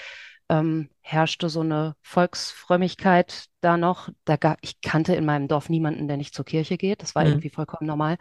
ähm, 0.50 0.90
herrschte 1.02 1.50
so 1.50 1.62
eine 1.62 1.96
Volksfrömmigkeit 2.02 3.46
da 3.62 3.78
noch. 3.78 4.10
Da 4.26 4.38
gab, 4.38 4.58
ich 4.62 4.82
kannte 4.82 5.16
in 5.16 5.26
meinem 5.26 5.48
Dorf 5.48 5.70
niemanden, 5.70 6.08
der 6.08 6.18
nicht 6.18 6.36
zur 6.36 6.46
Kirche 6.46 6.78
geht. 6.78 7.02
Das 7.02 7.16
war 7.16 7.24
Hm. 7.24 7.32
irgendwie 7.32 7.50
vollkommen 7.50 7.88
normal. 7.88 8.18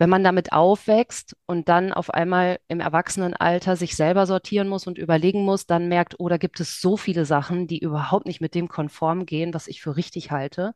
Wenn 0.00 0.10
man 0.10 0.22
damit 0.22 0.52
aufwächst 0.52 1.36
und 1.46 1.68
dann 1.68 1.92
auf 1.92 2.10
einmal 2.10 2.60
im 2.68 2.78
Erwachsenenalter 2.80 3.74
sich 3.74 3.96
selber 3.96 4.26
sortieren 4.26 4.68
muss 4.68 4.86
und 4.86 4.96
überlegen 4.96 5.44
muss, 5.44 5.66
dann 5.66 5.88
merkt, 5.88 6.14
oh, 6.20 6.28
da 6.28 6.36
gibt 6.36 6.60
es 6.60 6.80
so 6.80 6.96
viele 6.96 7.24
Sachen, 7.24 7.66
die 7.66 7.78
überhaupt 7.80 8.26
nicht 8.26 8.40
mit 8.40 8.54
dem 8.54 8.68
konform 8.68 9.26
gehen, 9.26 9.54
was 9.54 9.66
ich 9.66 9.82
für 9.82 9.96
richtig 9.96 10.30
halte. 10.30 10.74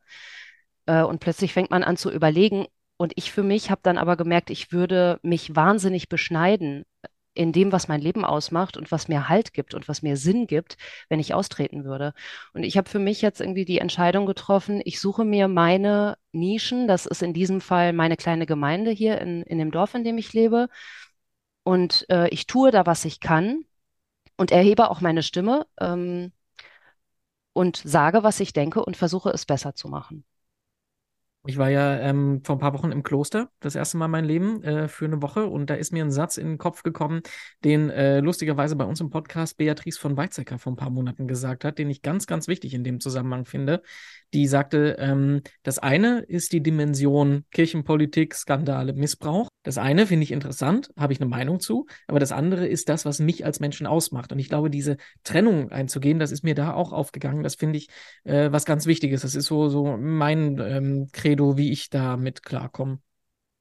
Äh, 0.85 1.03
und 1.03 1.19
plötzlich 1.19 1.53
fängt 1.53 1.71
man 1.71 1.83
an 1.83 1.97
zu 1.97 2.11
überlegen. 2.11 2.65
Und 2.97 3.13
ich 3.15 3.31
für 3.31 3.43
mich 3.43 3.71
habe 3.71 3.81
dann 3.83 3.97
aber 3.97 4.17
gemerkt, 4.17 4.49
ich 4.49 4.71
würde 4.71 5.19
mich 5.23 5.55
wahnsinnig 5.55 6.09
beschneiden 6.09 6.83
in 7.33 7.51
dem, 7.51 7.71
was 7.71 7.87
mein 7.87 8.01
Leben 8.01 8.25
ausmacht 8.25 8.77
und 8.77 8.91
was 8.91 9.07
mir 9.07 9.29
Halt 9.29 9.53
gibt 9.53 9.73
und 9.73 9.87
was 9.87 10.01
mir 10.01 10.17
Sinn 10.17 10.47
gibt, 10.47 10.77
wenn 11.09 11.19
ich 11.19 11.33
austreten 11.33 11.83
würde. 11.83 12.13
Und 12.53 12.63
ich 12.63 12.77
habe 12.77 12.89
für 12.89 12.99
mich 12.99 13.21
jetzt 13.21 13.41
irgendwie 13.41 13.65
die 13.65 13.79
Entscheidung 13.79 14.25
getroffen, 14.25 14.81
ich 14.85 14.99
suche 14.99 15.25
mir 15.25 15.47
meine 15.47 16.17
Nischen. 16.31 16.87
Das 16.87 17.05
ist 17.05 17.23
in 17.23 17.33
diesem 17.33 17.61
Fall 17.61 17.93
meine 17.93 18.17
kleine 18.17 18.45
Gemeinde 18.45 18.91
hier 18.91 19.19
in, 19.19 19.43
in 19.43 19.57
dem 19.57 19.71
Dorf, 19.71 19.93
in 19.95 20.03
dem 20.03 20.17
ich 20.17 20.33
lebe. 20.33 20.69
Und 21.63 22.05
äh, 22.09 22.27
ich 22.29 22.47
tue 22.47 22.71
da, 22.71 22.85
was 22.85 23.05
ich 23.05 23.19
kann 23.19 23.65
und 24.37 24.51
erhebe 24.51 24.89
auch 24.89 25.01
meine 25.01 25.23
Stimme 25.23 25.65
ähm, 25.79 26.31
und 27.53 27.77
sage, 27.77 28.23
was 28.23 28.39
ich 28.39 28.53
denke 28.53 28.83
und 28.83 28.97
versuche 28.97 29.29
es 29.29 29.45
besser 29.45 29.75
zu 29.75 29.87
machen. 29.87 30.25
Ich 31.45 31.57
war 31.57 31.69
ja 31.69 31.99
ähm, 31.99 32.41
vor 32.45 32.55
ein 32.55 32.59
paar 32.59 32.73
Wochen 32.73 32.93
im 32.93 33.03
Kloster, 33.03 33.49
das 33.59 33.75
erste 33.75 33.97
Mal 33.97 34.05
in 34.05 34.11
meinem 34.11 34.27
Leben, 34.27 34.63
äh, 34.63 34.87
für 34.87 35.03
eine 35.03 35.21
Woche. 35.21 35.45
Und 35.45 35.69
da 35.69 35.73
ist 35.73 35.91
mir 35.91 36.01
ein 36.01 36.11
Satz 36.11 36.37
in 36.37 36.47
den 36.47 36.57
Kopf 36.57 36.83
gekommen, 36.83 37.21
den 37.65 37.89
äh, 37.89 38.21
lustigerweise 38.21 38.77
bei 38.77 38.85
uns 38.85 39.01
im 39.01 39.09
Podcast 39.09 39.57
Beatrice 39.57 39.99
von 39.99 40.15
Weizsäcker 40.15 40.57
vor 40.57 40.71
ein 40.71 40.77
paar 40.77 40.89
Monaten 40.89 41.27
gesagt 41.27 41.65
hat, 41.65 41.79
den 41.79 41.89
ich 41.89 42.01
ganz, 42.01 42.27
ganz 42.27 42.47
wichtig 42.47 42.73
in 42.73 42.85
dem 42.85 43.01
Zusammenhang 43.01 43.43
finde. 43.43 43.81
Die 44.33 44.47
sagte, 44.47 44.95
ähm, 44.99 45.41
das 45.63 45.79
eine 45.79 46.19
ist 46.21 46.53
die 46.53 46.63
Dimension 46.63 47.43
Kirchenpolitik, 47.51 48.35
Skandale, 48.35 48.93
Missbrauch. 48.93 49.49
Das 49.63 49.77
eine 49.77 50.07
finde 50.07 50.23
ich 50.23 50.31
interessant, 50.31 50.91
habe 50.97 51.13
ich 51.13 51.21
eine 51.21 51.29
Meinung 51.29 51.59
zu. 51.59 51.87
Aber 52.07 52.19
das 52.19 52.31
andere 52.31 52.67
ist 52.67 52.89
das, 52.89 53.05
was 53.05 53.19
mich 53.19 53.45
als 53.45 53.59
Menschen 53.59 53.87
ausmacht. 53.87 54.31
Und 54.31 54.39
ich 54.39 54.49
glaube, 54.49 54.69
diese 54.69 54.97
Trennung 55.23 55.71
einzugehen, 55.71 56.19
das 56.19 56.31
ist 56.31 56.43
mir 56.43 56.55
da 56.55 56.73
auch 56.73 56.91
aufgegangen. 56.91 57.43
Das 57.43 57.55
finde 57.55 57.77
ich 57.77 57.87
äh, 58.25 58.51
was 58.51 58.65
ganz 58.65 58.85
Wichtiges. 58.85 59.21
Das 59.21 59.35
ist 59.35 59.45
so, 59.45 59.69
so 59.69 59.97
mein 59.97 60.59
ähm, 60.59 61.07
Credo, 61.11 61.57
wie 61.57 61.71
ich 61.71 61.89
damit 61.89 62.43
klarkomme. 62.43 62.99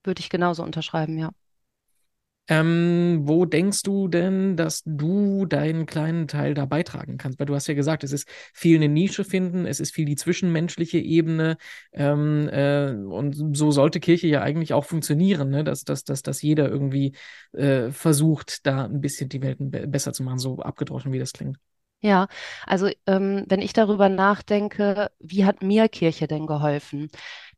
würde 0.05 0.21
ich 0.21 0.31
genauso 0.31 0.63
unterschreiben, 0.63 1.19
ja. 1.19 1.31
Ähm, 2.49 3.21
wo 3.23 3.45
denkst 3.45 3.83
du 3.83 4.09
denn, 4.09 4.57
dass 4.57 4.83
du 4.85 5.47
deinen 5.47 5.87
kleinen 5.87 6.27
Teil 6.27 6.55
da 6.55 6.67
beitragen 6.67 7.17
kannst? 7.17 7.39
Weil 7.39 7.47
du 7.47 7.55
hast 7.55 7.69
ja 7.69 7.75
gesagt, 7.75 8.03
es 8.03 8.13
ist 8.13 8.29
viel 8.53 8.77
eine 8.77 8.89
Nische 8.89 9.25
finden, 9.25 9.65
es 9.65 9.79
ist 9.79 9.95
viel 9.95 10.07
die 10.07 10.17
zwischenmenschliche 10.17 10.99
Ebene 10.99 11.57
ähm, 11.93 12.49
äh, 12.49 12.91
und 12.91 13.57
so 13.57 13.71
sollte 13.71 14.01
Kirche 14.01 14.27
ja 14.27 14.43
eigentlich 14.43 14.75
auch 14.75 14.85
funktionieren, 14.85 15.51
ne? 15.51 15.63
dass, 15.63 15.85
dass, 15.85 16.03
dass, 16.03 16.23
dass 16.23 16.43
jeder 16.43 16.69
irgendwie 16.69 17.15
äh, 17.53 17.91
versucht, 17.91 18.67
da 18.67 18.87
ein 18.87 19.01
bisschen 19.01 19.29
die 19.29 19.41
Welt 19.41 19.59
besser 19.61 20.13
zu 20.13 20.25
machen, 20.25 20.39
so 20.39 20.59
abgedroschen, 20.59 21.13
wie 21.13 21.21
das 21.21 21.33
klingt. 21.33 21.59
Ja, 22.05 22.27
also 22.67 22.89
ähm, 23.07 23.45
wenn 23.49 23.61
ich 23.63 23.73
darüber 23.73 24.09
nachdenke, 24.09 25.13
wie 25.21 25.45
hat 25.45 25.63
mir 25.63 25.89
Kirche 25.89 26.27
denn 26.27 26.49
geholfen? 26.49 27.09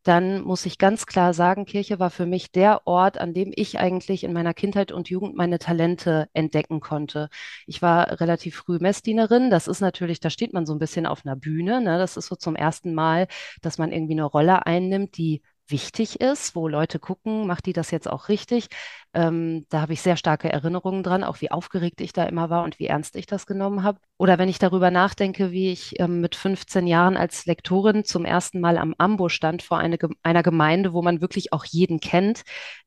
Dann 0.04 0.42
muss 0.42 0.66
ich 0.66 0.78
ganz 0.78 1.06
klar 1.06 1.34
sagen, 1.34 1.64
Kirche 1.64 1.98
war 1.98 2.10
für 2.10 2.26
mich 2.26 2.52
der 2.52 2.86
Ort, 2.86 3.18
an 3.18 3.34
dem 3.34 3.52
ich 3.56 3.78
eigentlich 3.78 4.22
in 4.24 4.32
meiner 4.32 4.54
Kindheit 4.54 4.92
und 4.92 5.08
Jugend 5.10 5.34
meine 5.34 5.58
Talente 5.58 6.28
entdecken 6.34 6.80
konnte. 6.80 7.28
Ich 7.66 7.82
war 7.82 8.20
relativ 8.20 8.56
früh 8.56 8.78
Messdienerin. 8.78 9.50
Das 9.50 9.66
ist 9.66 9.80
natürlich, 9.80 10.20
da 10.20 10.30
steht 10.30 10.52
man 10.52 10.66
so 10.66 10.74
ein 10.74 10.78
bisschen 10.78 11.06
auf 11.06 11.24
einer 11.24 11.36
Bühne. 11.36 11.80
Ne? 11.80 11.98
Das 11.98 12.16
ist 12.16 12.26
so 12.26 12.36
zum 12.36 12.54
ersten 12.54 12.94
Mal, 12.94 13.28
dass 13.62 13.78
man 13.78 13.92
irgendwie 13.92 14.14
eine 14.14 14.24
Rolle 14.24 14.66
einnimmt, 14.66 15.16
die 15.16 15.42
wichtig 15.68 16.20
ist, 16.20 16.54
wo 16.54 16.68
Leute 16.68 16.98
gucken, 16.98 17.46
macht 17.46 17.66
die 17.66 17.72
das 17.72 17.90
jetzt 17.90 18.08
auch 18.08 18.28
richtig? 18.28 18.68
Ähm, 19.14 19.64
da 19.70 19.80
habe 19.80 19.92
ich 19.92 20.02
sehr 20.02 20.16
starke 20.16 20.52
Erinnerungen 20.52 21.02
dran, 21.02 21.24
auch 21.24 21.40
wie 21.40 21.50
aufgeregt 21.50 22.00
ich 22.00 22.12
da 22.12 22.24
immer 22.24 22.50
war 22.50 22.64
und 22.64 22.78
wie 22.78 22.86
ernst 22.86 23.16
ich 23.16 23.26
das 23.26 23.46
genommen 23.46 23.82
habe. 23.82 23.98
Oder 24.18 24.38
wenn 24.38 24.48
ich 24.48 24.58
darüber 24.58 24.90
nachdenke, 24.90 25.52
wie 25.52 25.70
ich 25.72 25.98
ähm, 26.00 26.20
mit 26.20 26.34
15 26.34 26.86
Jahren 26.86 27.16
als 27.16 27.46
Lektorin 27.46 28.04
zum 28.04 28.24
ersten 28.24 28.60
Mal 28.60 28.76
am 28.78 28.94
Ambo 28.98 29.28
stand 29.28 29.62
vor 29.62 29.78
eine, 29.78 29.98
einer 30.22 30.42
Gemeinde, 30.42 30.92
wo 30.92 31.02
man 31.02 31.20
wirklich 31.20 31.52
auch 31.52 31.64
jeden 31.64 32.00
kennt. 32.00 32.42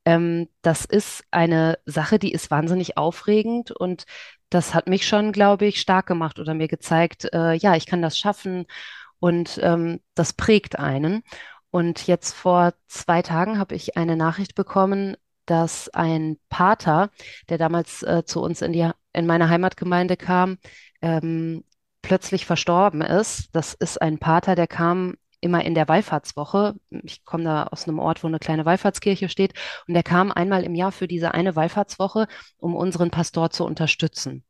Ähm, 0.05 0.47
das 0.61 0.85
ist 0.85 1.23
eine 1.31 1.77
Sache, 1.85 2.19
die 2.19 2.31
ist 2.31 2.51
wahnsinnig 2.51 2.97
aufregend 2.97 3.71
und 3.71 4.05
das 4.49 4.73
hat 4.73 4.87
mich 4.87 5.07
schon, 5.07 5.31
glaube 5.31 5.65
ich, 5.65 5.81
stark 5.81 6.05
gemacht 6.07 6.39
oder 6.39 6.53
mir 6.53 6.67
gezeigt, 6.67 7.27
äh, 7.33 7.53
ja, 7.53 7.75
ich 7.75 7.85
kann 7.85 8.01
das 8.01 8.17
schaffen 8.17 8.65
und 9.19 9.59
ähm, 9.63 9.99
das 10.15 10.33
prägt 10.33 10.79
einen. 10.79 11.23
Und 11.71 12.07
jetzt 12.07 12.33
vor 12.33 12.73
zwei 12.87 13.21
Tagen 13.21 13.59
habe 13.59 13.75
ich 13.75 13.97
eine 13.97 14.15
Nachricht 14.15 14.55
bekommen, 14.55 15.15
dass 15.45 15.89
ein 15.89 16.37
Pater, 16.49 17.09
der 17.49 17.57
damals 17.57 18.03
äh, 18.03 18.23
zu 18.25 18.41
uns 18.41 18.61
in 18.61 18.73
die, 18.73 18.89
in 19.13 19.25
meine 19.25 19.49
Heimatgemeinde 19.49 20.17
kam, 20.17 20.57
ähm, 21.01 21.63
plötzlich 22.01 22.45
verstorben 22.45 23.01
ist. 23.01 23.49
Das 23.53 23.73
ist 23.73 24.01
ein 24.01 24.19
Pater, 24.19 24.55
der 24.55 24.67
kam 24.67 25.15
immer 25.41 25.63
in 25.63 25.75
der 25.75 25.87
Wallfahrtswoche. 25.87 26.75
Ich 26.89 27.23
komme 27.25 27.43
da 27.43 27.63
aus 27.63 27.87
einem 27.87 27.99
Ort, 27.99 28.23
wo 28.23 28.27
eine 28.27 28.39
kleine 28.39 28.65
Wallfahrtskirche 28.65 29.29
steht. 29.29 29.53
Und 29.87 29.93
der 29.93 30.03
kam 30.03 30.31
einmal 30.31 30.63
im 30.63 30.75
Jahr 30.75 30.91
für 30.91 31.07
diese 31.07 31.33
eine 31.33 31.55
Wallfahrtswoche, 31.55 32.27
um 32.57 32.75
unseren 32.75 33.11
Pastor 33.11 33.49
zu 33.49 33.65
unterstützen. 33.65 34.43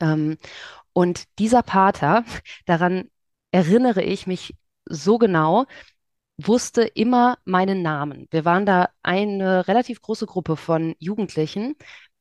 Ähm, 0.00 0.38
und 0.92 1.24
dieser 1.38 1.62
Pater, 1.62 2.24
daran 2.66 3.10
erinnere 3.50 4.02
ich 4.02 4.26
mich 4.26 4.54
so 4.86 5.18
genau, 5.18 5.66
wusste 6.46 6.82
immer 6.82 7.38
meinen 7.44 7.82
Namen. 7.82 8.28
Wir 8.30 8.44
waren 8.44 8.66
da 8.66 8.90
eine 9.02 9.66
relativ 9.68 10.02
große 10.02 10.26
Gruppe 10.26 10.56
von 10.56 10.94
Jugendlichen. 10.98 11.76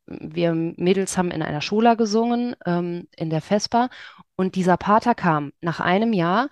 Wir 0.08 0.54
Mädels 0.54 1.18
haben 1.18 1.32
in 1.32 1.44
einer 1.44 1.62
Schola 1.62 1.96
gesungen, 1.96 2.56
ähm, 2.66 3.08
in 3.16 3.30
der 3.30 3.42
Vespa. 3.42 3.90
Und 4.36 4.56
dieser 4.56 4.78
Pater 4.78 5.16
kam 5.16 5.52
nach 5.62 5.80
einem 5.80 6.14
Jahr 6.14 6.50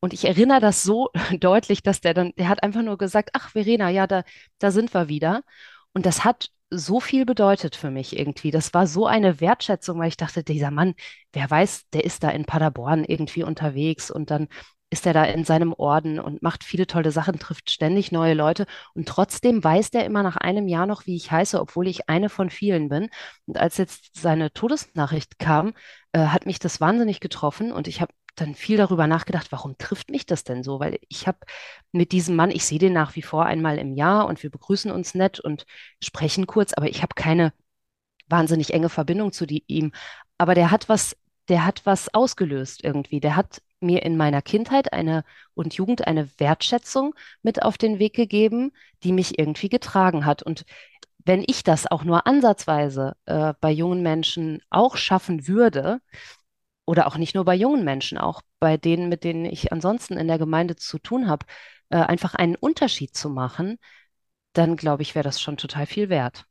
und 0.00 0.12
ich 0.12 0.24
erinnere 0.26 0.60
das 0.60 0.82
so 0.82 1.10
deutlich, 1.40 1.82
dass 1.82 2.00
der 2.00 2.14
dann, 2.14 2.32
der 2.38 2.48
hat 2.48 2.62
einfach 2.62 2.82
nur 2.82 2.98
gesagt, 2.98 3.30
ach 3.32 3.50
Verena, 3.50 3.90
ja, 3.90 4.06
da, 4.06 4.24
da 4.58 4.70
sind 4.70 4.94
wir 4.94 5.08
wieder. 5.08 5.42
Und 5.92 6.06
das 6.06 6.24
hat 6.24 6.50
so 6.70 7.00
viel 7.00 7.24
bedeutet 7.24 7.76
für 7.76 7.90
mich 7.90 8.16
irgendwie. 8.18 8.50
Das 8.50 8.74
war 8.74 8.86
so 8.86 9.06
eine 9.06 9.40
Wertschätzung, 9.40 9.98
weil 9.98 10.08
ich 10.08 10.16
dachte, 10.18 10.44
dieser 10.44 10.70
Mann, 10.70 10.94
wer 11.32 11.50
weiß, 11.50 11.88
der 11.90 12.04
ist 12.04 12.22
da 12.22 12.30
in 12.30 12.44
Paderborn 12.44 13.04
irgendwie 13.04 13.42
unterwegs 13.42 14.10
und 14.10 14.30
dann 14.30 14.48
ist 14.90 15.06
er 15.06 15.12
da 15.12 15.24
in 15.24 15.44
seinem 15.44 15.72
Orden 15.72 16.18
und 16.18 16.42
macht 16.42 16.64
viele 16.64 16.86
tolle 16.86 17.10
Sachen, 17.10 17.38
trifft 17.38 17.70
ständig 17.70 18.10
neue 18.10 18.34
Leute 18.34 18.66
und 18.94 19.06
trotzdem 19.06 19.62
weiß 19.62 19.90
der 19.90 20.06
immer 20.06 20.22
nach 20.22 20.36
einem 20.36 20.66
Jahr 20.68 20.86
noch, 20.86 21.06
wie 21.06 21.16
ich 21.16 21.30
heiße, 21.30 21.60
obwohl 21.60 21.88
ich 21.88 22.08
eine 22.08 22.30
von 22.30 22.50
vielen 22.50 22.88
bin. 22.88 23.10
Und 23.46 23.58
als 23.58 23.76
jetzt 23.76 24.10
seine 24.16 24.52
Todesnachricht 24.52 25.38
kam, 25.38 25.74
äh, 26.12 26.26
hat 26.26 26.46
mich 26.46 26.58
das 26.58 26.80
wahnsinnig 26.80 27.20
getroffen 27.20 27.72
und 27.72 27.86
ich 27.88 28.00
habe 28.00 28.12
dann 28.36 28.54
viel 28.54 28.76
darüber 28.76 29.06
nachgedacht, 29.06 29.48
warum 29.50 29.76
trifft 29.78 30.10
mich 30.10 30.24
das 30.26 30.44
denn 30.44 30.62
so? 30.62 30.80
Weil 30.80 30.98
ich 31.08 31.26
habe 31.26 31.38
mit 31.92 32.12
diesem 32.12 32.36
Mann, 32.36 32.50
ich 32.50 32.64
sehe 32.64 32.78
den 32.78 32.92
nach 32.92 33.16
wie 33.16 33.22
vor 33.22 33.46
einmal 33.46 33.78
im 33.78 33.92
Jahr 33.94 34.26
und 34.26 34.42
wir 34.42 34.50
begrüßen 34.50 34.90
uns 34.90 35.14
nett 35.14 35.40
und 35.40 35.66
sprechen 36.02 36.46
kurz, 36.46 36.72
aber 36.72 36.88
ich 36.88 37.02
habe 37.02 37.14
keine 37.14 37.52
wahnsinnig 38.28 38.72
enge 38.74 38.88
Verbindung 38.88 39.32
zu 39.32 39.46
die, 39.46 39.64
ihm. 39.66 39.92
Aber 40.38 40.54
der 40.54 40.70
hat 40.70 40.88
was, 40.88 41.16
der 41.48 41.64
hat 41.64 41.84
was 41.84 42.14
ausgelöst 42.14 42.84
irgendwie. 42.84 43.20
Der 43.20 43.36
hat 43.36 43.60
mir 43.80 44.02
in 44.02 44.16
meiner 44.16 44.42
Kindheit 44.42 44.92
eine 44.92 45.24
und 45.54 45.74
Jugend 45.74 46.06
eine 46.06 46.28
Wertschätzung 46.38 47.14
mit 47.42 47.62
auf 47.62 47.78
den 47.78 47.98
Weg 47.98 48.14
gegeben, 48.14 48.72
die 49.02 49.12
mich 49.12 49.38
irgendwie 49.38 49.68
getragen 49.68 50.26
hat. 50.26 50.42
Und 50.42 50.64
wenn 51.24 51.44
ich 51.46 51.62
das 51.64 51.86
auch 51.90 52.04
nur 52.04 52.26
ansatzweise 52.26 53.14
äh, 53.26 53.54
bei 53.60 53.70
jungen 53.70 54.02
Menschen 54.02 54.60
auch 54.70 54.96
schaffen 54.96 55.46
würde, 55.46 56.00
oder 56.88 57.06
auch 57.06 57.18
nicht 57.18 57.34
nur 57.34 57.44
bei 57.44 57.54
jungen 57.54 57.84
Menschen, 57.84 58.16
auch 58.16 58.40
bei 58.60 58.78
denen, 58.78 59.10
mit 59.10 59.22
denen 59.22 59.44
ich 59.44 59.72
ansonsten 59.72 60.16
in 60.16 60.26
der 60.26 60.38
Gemeinde 60.38 60.74
zu 60.74 60.98
tun 60.98 61.28
habe, 61.28 61.44
äh, 61.90 61.98
einfach 61.98 62.34
einen 62.34 62.56
Unterschied 62.56 63.14
zu 63.14 63.28
machen, 63.28 63.78
dann 64.54 64.76
glaube 64.76 65.02
ich, 65.02 65.14
wäre 65.14 65.24
das 65.24 65.40
schon 65.40 65.58
total 65.58 65.86
viel 65.86 66.08
wert. 66.08 66.47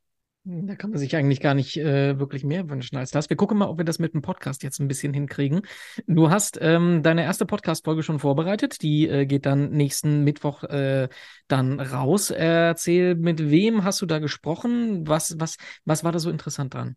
Da 0.50 0.76
kann 0.76 0.92
man 0.92 1.00
sich 1.00 1.14
eigentlich 1.18 1.42
gar 1.42 1.54
nicht 1.54 1.76
äh, 1.76 2.20
wirklich 2.20 2.46
mehr 2.46 2.70
wünschen 2.70 2.96
als 2.96 3.12
das. 3.12 3.30
Wir 3.30 3.36
gucken 3.36 3.58
mal, 3.58 3.68
ob 3.68 3.80
wir 3.80 3.84
das 3.84 4.00
mit 4.00 4.14
dem 4.14 4.22
Podcast 4.22 4.64
jetzt 4.64 4.80
ein 4.80 4.88
bisschen 4.88 5.14
hinkriegen. 5.14 5.64
Du 6.08 6.30
hast 6.30 6.58
ähm, 6.62 7.04
deine 7.04 7.24
erste 7.24 7.46
Podcast-Folge 7.46 8.02
schon 8.02 8.20
vorbereitet. 8.20 8.82
Die 8.82 9.10
äh, 9.10 9.26
geht 9.26 9.46
dann 9.46 9.72
nächsten 9.72 10.24
Mittwoch 10.24 10.64
äh, 10.64 11.10
dann 11.50 11.82
raus. 11.82 12.30
erzähl, 12.32 13.16
mit 13.16 13.50
wem 13.50 13.84
hast 13.84 14.02
du 14.02 14.06
da 14.06 14.20
gesprochen? 14.20 15.06
Was, 15.06 15.38
was, 15.38 15.58
was 15.84 16.06
war 16.06 16.14
da 16.14 16.20
so 16.20 16.30
interessant 16.30 16.74
dran? 16.74 16.96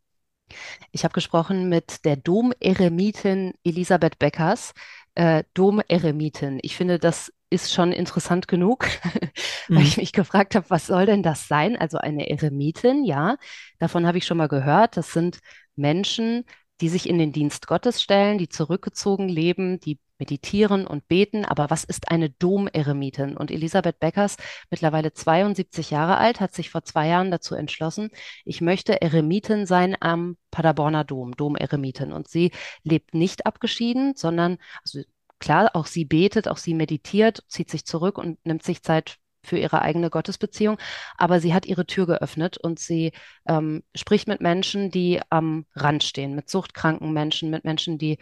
Ich 0.93 1.03
habe 1.03 1.13
gesprochen 1.13 1.69
mit 1.69 2.05
der 2.05 2.17
Dom-Eremitin 2.17 3.55
Elisabeth 3.65 4.21
Beckers. 4.21 4.75
Äh, 5.17 5.43
Dom-Eremitin. 5.55 6.61
Ich 6.63 6.77
finde, 6.77 7.01
das 7.01 7.33
ist 7.51 7.73
schon 7.73 7.93
interessant 7.93 8.49
genug, 8.49 8.87
weil 9.69 9.79
mhm. 9.79 9.85
ich 9.85 9.97
mich 9.97 10.13
gefragt 10.13 10.55
habe, 10.55 10.71
was 10.71 10.87
soll 10.87 11.07
denn 11.07 11.23
das 11.23 11.49
sein? 11.49 11.77
Also 11.77 11.99
eine 11.99 12.31
Eremitin, 12.31 13.05
ja, 13.05 13.37
davon 13.79 14.07
habe 14.07 14.19
ich 14.19 14.25
schon 14.25 14.39
mal 14.39 14.49
gehört. 14.49 14.97
Das 14.97 15.13
sind 15.13 15.41
Menschen, 15.77 16.45
die 16.81 16.89
sich 16.89 17.09
in 17.09 17.19
den 17.19 17.33
Dienst 17.33 17.67
Gottes 17.67 18.03
stellen, 18.03 18.39
die 18.39 18.49
zurückgezogen 18.49 19.29
leben, 19.29 19.81
die 19.81 19.99
meditieren 20.21 20.87
und 20.87 21.09
beten. 21.09 21.45
Aber 21.45 21.71
was 21.71 21.83
ist 21.83 22.11
eine 22.11 22.31
Domeremitin? 22.31 23.37
Und 23.37 23.51
Elisabeth 23.51 23.99
Beckers, 23.99 24.37
mittlerweile 24.71 25.13
72 25.13 25.91
Jahre 25.91 26.19
alt, 26.19 26.41
hat 26.41 26.55
sich 26.55 26.71
vor 26.71 26.85
zwei 26.85 27.09
Jahren 27.09 27.31
dazu 27.31 27.55
entschlossen, 27.55 28.11
ich 28.45 28.61
möchte 28.61 29.03
Eremitin 29.03 29.67
sein 29.67 29.97
am 29.99 30.37
Paderborner 30.51 31.05
Dom, 31.05 31.37
Domeremitin. 31.37 32.13
Und 32.13 32.29
sie 32.29 32.53
lebt 32.85 33.15
nicht 33.15 33.47
abgeschieden, 33.47 34.15
sondern, 34.15 34.59
also 34.85 35.01
klar, 35.41 35.71
auch 35.75 35.87
sie 35.87 36.05
betet, 36.05 36.49
auch 36.49 36.57
sie 36.59 36.75
meditiert, 36.75 37.43
zieht 37.49 37.71
sich 37.71 37.85
zurück 37.85 38.19
und 38.19 38.39
nimmt 38.47 38.63
sich 38.63 38.83
Zeit 38.83 39.17
für 39.43 39.59
ihre 39.59 39.83
eigene 39.83 40.11
Gottesbeziehung. 40.11 40.79
Aber 41.17 41.41
sie 41.41 41.55
hat 41.55 41.67
ihre 41.67 41.87
Tür 41.87 42.07
geöffnet 42.07 42.59
und 42.59 42.79
sie 42.79 43.13
ähm, 43.49 43.83
spricht 43.95 44.29
mit 44.29 44.41
Menschen, 44.41 44.91
die 44.91 45.21
am 45.31 45.67
Rand 45.75 46.05
stehen, 46.05 46.35
mit 46.35 46.49
suchtkranken 46.51 47.13
Menschen, 47.13 47.51
mit 47.51 47.65
Menschen, 47.65 47.99
die 47.99 48.19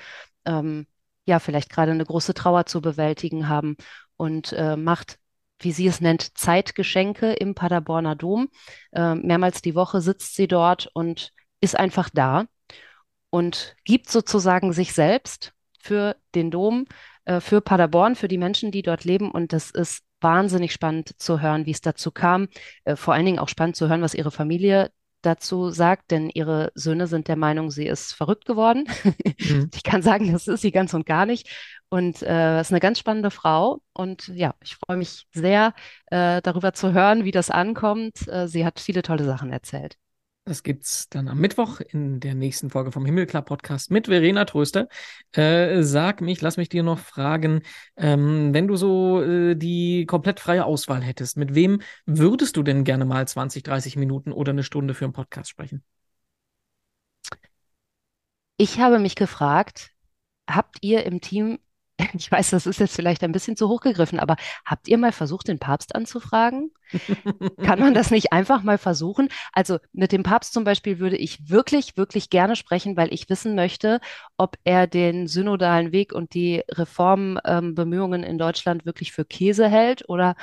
ähm, 0.46 0.86
ja 1.26 1.40
vielleicht 1.40 1.70
gerade 1.70 1.92
eine 1.92 2.04
große 2.04 2.34
Trauer 2.34 2.66
zu 2.66 2.80
bewältigen 2.80 3.48
haben 3.48 3.76
und 4.16 4.52
äh, 4.52 4.76
macht 4.76 5.18
wie 5.60 5.72
sie 5.72 5.86
es 5.86 6.00
nennt, 6.00 6.38
Zeitgeschenke 6.38 7.32
im 7.32 7.54
Paderborner 7.54 8.14
Dom. 8.14 8.48
Äh, 8.92 9.14
mehrmals 9.16 9.62
die 9.62 9.74
Woche 9.74 10.00
sitzt 10.00 10.34
sie 10.36 10.46
dort 10.46 10.88
und 10.94 11.32
ist 11.60 11.76
einfach 11.76 12.10
da 12.10 12.46
und 13.30 13.76
gibt 13.84 14.08
sozusagen 14.10 14.72
sich 14.72 14.92
selbst 14.92 15.52
für 15.78 16.16
den 16.34 16.50
Dom, 16.50 16.86
äh, 17.24 17.40
für 17.40 17.60
Paderborn, 17.60 18.14
für 18.14 18.28
die 18.28 18.38
Menschen, 18.38 18.70
die 18.70 18.82
dort 18.82 19.04
leben. 19.04 19.30
Und 19.30 19.52
das 19.52 19.70
ist 19.70 20.04
wahnsinnig 20.20 20.72
spannend 20.72 21.20
zu 21.20 21.40
hören, 21.40 21.66
wie 21.66 21.70
es 21.70 21.80
dazu 21.80 22.10
kam. 22.10 22.48
Äh, 22.84 22.96
vor 22.96 23.14
allen 23.14 23.26
Dingen 23.26 23.38
auch 23.38 23.48
spannend 23.48 23.76
zu 23.76 23.88
hören, 23.88 24.02
was 24.02 24.14
ihre 24.14 24.30
Familie 24.30 24.90
dazu 25.22 25.70
sagt, 25.70 26.10
denn 26.10 26.30
ihre 26.30 26.70
Söhne 26.74 27.06
sind 27.06 27.28
der 27.28 27.36
Meinung, 27.36 27.70
sie 27.70 27.86
ist 27.86 28.12
verrückt 28.12 28.44
geworden. 28.44 28.84
Mhm. 29.38 29.70
Ich 29.74 29.82
kann 29.82 30.02
sagen, 30.02 30.32
das 30.32 30.48
ist 30.48 30.62
sie 30.62 30.70
ganz 30.72 30.94
und 30.94 31.06
gar 31.06 31.26
nicht. 31.26 31.48
Und 31.88 32.22
äh, 32.22 32.60
ist 32.60 32.70
eine 32.70 32.80
ganz 32.80 32.98
spannende 32.98 33.30
Frau. 33.30 33.80
Und 33.92 34.28
ja, 34.28 34.54
ich 34.62 34.76
freue 34.76 34.96
mich 34.96 35.26
sehr, 35.32 35.74
äh, 36.06 36.42
darüber 36.42 36.72
zu 36.72 36.92
hören, 36.92 37.24
wie 37.24 37.30
das 37.30 37.50
ankommt. 37.50 38.28
Äh, 38.28 38.48
sie 38.48 38.64
hat 38.64 38.80
viele 38.80 39.02
tolle 39.02 39.24
Sachen 39.24 39.50
erzählt. 39.52 39.96
Das 40.48 40.62
gibt's 40.62 41.10
dann 41.10 41.28
am 41.28 41.40
Mittwoch 41.40 41.80
in 41.80 42.20
der 42.20 42.34
nächsten 42.34 42.70
Folge 42.70 42.90
vom 42.90 43.04
Himmelklar 43.04 43.42
Podcast 43.42 43.90
mit 43.90 44.06
Verena 44.06 44.46
Tröster. 44.46 44.88
Äh, 45.32 45.82
sag 45.82 46.22
mich, 46.22 46.40
lass 46.40 46.56
mich 46.56 46.70
dir 46.70 46.82
noch 46.82 46.98
fragen, 46.98 47.60
ähm, 47.96 48.54
wenn 48.54 48.66
du 48.66 48.76
so 48.76 49.22
äh, 49.22 49.56
die 49.56 50.06
komplett 50.06 50.40
freie 50.40 50.64
Auswahl 50.64 51.02
hättest, 51.02 51.36
mit 51.36 51.54
wem 51.54 51.82
würdest 52.06 52.56
du 52.56 52.62
denn 52.62 52.84
gerne 52.84 53.04
mal 53.04 53.28
20, 53.28 53.62
30 53.62 53.96
Minuten 53.96 54.32
oder 54.32 54.52
eine 54.52 54.62
Stunde 54.62 54.94
für 54.94 55.04
einen 55.04 55.12
Podcast 55.12 55.50
sprechen? 55.50 55.84
Ich 58.56 58.80
habe 58.80 58.98
mich 58.98 59.16
gefragt, 59.16 59.90
habt 60.48 60.78
ihr 60.80 61.04
im 61.04 61.20
Team, 61.20 61.58
ich 62.14 62.30
weiß, 62.30 62.50
das 62.50 62.66
ist 62.66 62.80
jetzt 62.80 62.94
vielleicht 62.94 63.24
ein 63.24 63.32
bisschen 63.32 63.56
zu 63.56 63.68
hoch 63.68 63.80
gegriffen, 63.80 64.20
aber 64.20 64.36
habt 64.64 64.88
ihr 64.88 64.98
mal 64.98 65.12
versucht, 65.12 65.48
den 65.48 65.58
Papst 65.58 65.94
anzufragen? 65.94 66.70
Kann 67.62 67.80
man 67.80 67.94
das 67.94 68.10
nicht 68.12 68.32
einfach 68.32 68.62
mal 68.62 68.78
versuchen? 68.78 69.28
Also 69.52 69.78
mit 69.92 70.12
dem 70.12 70.22
Papst 70.22 70.52
zum 70.52 70.64
Beispiel 70.64 71.00
würde 71.00 71.16
ich 71.16 71.48
wirklich, 71.50 71.96
wirklich 71.96 72.30
gerne 72.30 72.56
sprechen, 72.56 72.96
weil 72.96 73.12
ich 73.12 73.28
wissen 73.28 73.54
möchte, 73.54 74.00
ob 74.36 74.56
er 74.64 74.86
den 74.86 75.26
synodalen 75.26 75.92
Weg 75.92 76.12
und 76.12 76.34
die 76.34 76.62
Reformbemühungen 76.70 78.22
ähm, 78.22 78.30
in 78.30 78.38
Deutschland 78.38 78.86
wirklich 78.86 79.12
für 79.12 79.24
Käse 79.24 79.68
hält 79.68 80.08
oder 80.08 80.36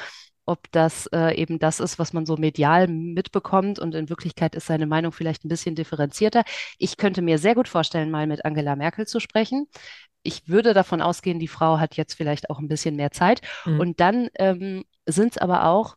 ob 0.45 0.71
das 0.71 1.07
äh, 1.07 1.35
eben 1.35 1.59
das 1.59 1.79
ist, 1.79 1.99
was 1.99 2.13
man 2.13 2.25
so 2.25 2.37
medial 2.37 2.87
mitbekommt 2.87 3.79
und 3.79 3.95
in 3.95 4.09
Wirklichkeit 4.09 4.55
ist 4.55 4.67
seine 4.67 4.87
Meinung 4.87 5.11
vielleicht 5.11 5.45
ein 5.45 5.49
bisschen 5.49 5.75
differenzierter. 5.75 6.43
Ich 6.77 6.97
könnte 6.97 7.21
mir 7.21 7.37
sehr 7.37 7.55
gut 7.55 7.67
vorstellen, 7.67 8.11
mal 8.11 8.27
mit 8.27 8.45
Angela 8.45 8.75
Merkel 8.75 9.07
zu 9.07 9.19
sprechen. 9.19 9.67
Ich 10.23 10.47
würde 10.47 10.73
davon 10.73 11.01
ausgehen, 11.01 11.39
die 11.39 11.47
Frau 11.47 11.79
hat 11.79 11.95
jetzt 11.97 12.15
vielleicht 12.15 12.49
auch 12.49 12.59
ein 12.59 12.67
bisschen 12.67 12.95
mehr 12.95 13.11
Zeit. 13.11 13.41
Mhm. 13.65 13.79
Und 13.79 13.99
dann 13.99 14.29
ähm, 14.35 14.83
sind 15.05 15.33
es 15.33 15.37
aber 15.37 15.65
auch 15.65 15.95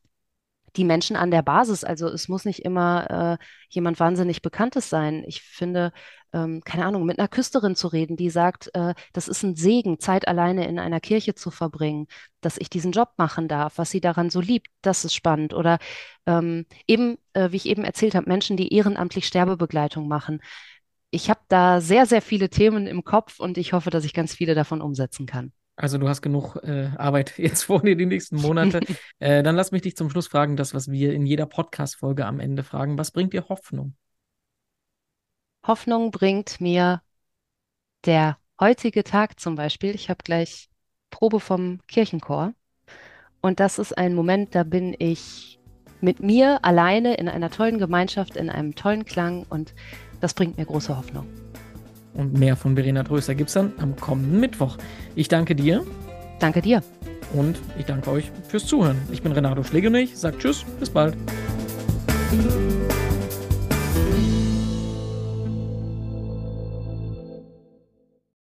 die 0.79 0.85
Menschen 0.85 1.17
an 1.17 1.31
der 1.31 1.43
Basis. 1.43 1.85
Also 1.85 2.09
es 2.09 2.29
muss 2.29 2.45
nicht 2.45 2.61
immer 2.61 3.39
äh, 3.41 3.45
jemand 3.69 4.01
wahnsinnig 4.01 4.41
Bekanntes 4.43 4.89
sein. 4.89 5.25
Ich 5.27 5.43
finde, 5.43 5.93
ähm, 6.33 6.63
keine 6.65 6.87
Ahnung, 6.87 7.05
mit 7.05 7.19
einer 7.19 7.29
Küsterin 7.29 7.75
zu 7.75 7.89
reden, 7.89 8.17
die 8.17 8.31
sagt, 8.31 8.71
äh, 8.75 8.95
das 9.13 9.29
ist 9.29 9.43
ein 9.43 9.57
Segen, 9.57 9.99
Zeit 9.99 10.29
alleine 10.29 10.67
in 10.69 10.79
einer 10.79 11.01
Kirche 11.01 11.35
zu 11.35 11.51
verbringen, 11.51 12.07
dass 12.41 12.59
ich 12.59 12.71
diesen 12.71 12.93
Job 12.93 13.11
machen 13.17 13.49
darf, 13.49 13.79
was 13.79 13.91
sie 13.91 14.01
daran 14.01 14.31
so 14.31 14.41
liebt, 14.41 14.69
das 14.81 15.05
ist 15.05 15.15
spannend. 15.15 15.53
Oder 15.53 15.79
ähm, 16.27 16.67
eben, 16.87 17.19
äh, 17.33 17.51
wie 17.53 17.57
ich 17.57 17.67
eben 17.67 17.85
erzählt 17.85 18.15
habe, 18.15 18.29
Menschen, 18.29 18.57
die 18.57 18.73
ehrenamtlich 18.73 19.27
Sterbebegleitung 19.27 20.09
machen. 20.09 20.41
Ich 21.11 21.31
habe 21.31 21.41
da 21.49 21.81
sehr, 21.81 22.07
sehr 22.07 22.23
viele 22.23 22.51
Themen 22.51 22.87
im 22.87 23.05
Kopf 23.05 23.41
und 23.41 23.59
ich 23.59 23.73
hoffe, 23.73 23.91
dass 23.91 24.05
ich 24.05 24.15
ganz 24.15 24.35
viele 24.35 24.55
davon 24.55 24.81
umsetzen 24.83 25.27
kann. 25.27 25.53
Also 25.79 25.97
du 25.97 26.09
hast 26.09 26.23
genug 26.23 26.57
äh, 26.65 26.91
Arbeit 26.97 27.35
jetzt 27.39 27.63
vor 27.63 27.81
dir 27.83 27.97
die 27.97 28.07
nächsten 28.07 28.37
Monate. 28.37 28.81
äh, 29.21 29.43
dann 29.43 29.55
lass 29.55 29.71
mich 29.71 29.83
dich 29.83 29.97
zum 29.97 30.11
Schluss 30.11 30.27
fragen, 30.27 30.57
das, 30.57 30.75
was 30.75 30.91
wir 30.91 31.13
in 31.13 31.25
jeder 31.25 31.47
Podcast-Folge 31.47 32.27
am 32.27 32.41
Ende 32.41 32.65
fragen. 32.65 32.99
Was 32.99 33.13
bringt 33.13 33.33
dir 33.33 33.49
Hoffnung? 33.49 33.95
Hoffnung 35.67 36.11
bringt 36.11 36.61
mir 36.61 37.01
der 38.05 38.39
heutige 38.61 39.05
Tag 39.05 39.39
zum 39.39 39.55
Beispiel. 39.55 39.95
Ich 39.95 40.11
habe 40.11 40.23
gleich 40.25 40.69
Probe 41.11 41.39
vom 41.39 41.81
Kirchenchor. 41.87 42.55
Und 43.41 43.61
das 43.61 43.79
ist 43.79 43.97
ein 43.97 44.15
Moment, 44.15 44.57
da 44.57 44.65
bin 44.65 44.97
ich 44.99 45.61
mit 46.01 46.21
mir 46.21 46.65
alleine 46.65 47.15
in 47.15 47.29
einer 47.29 47.51
tollen 47.51 47.79
Gemeinschaft, 47.79 48.37
in 48.37 48.51
einem 48.51 48.75
tollen 48.75 49.05
Klang 49.05 49.47
und 49.49 49.75
das 50.21 50.35
bringt 50.35 50.57
mir 50.57 50.67
große 50.67 50.97
Hoffnung. 50.97 51.29
Und 52.15 52.39
mehr 52.39 52.57
von 52.57 52.75
Verena 52.75 53.05
Tröster 53.05 53.35
gibt 53.35 53.49
es 53.49 53.55
dann 53.55 53.73
am 53.79 53.97
kommenden 53.97 54.41
Mittwoch. 54.41 54.77
Ich 55.15 55.29
danke 55.29 55.55
dir. 55.55 55.85
Danke 56.41 56.63
dir. 56.63 56.83
Und 57.35 57.59
ich 57.79 57.85
danke 57.85 58.11
euch 58.11 58.31
fürs 58.49 58.67
Zuhören. 58.67 58.97
Ich 59.13 59.23
bin 59.23 59.33
Renato 59.33 59.63
Schlegelmilch, 59.63 60.17
sagt 60.17 60.41
Tschüss, 60.41 60.65
bis 60.81 60.91
bald. 60.91 61.17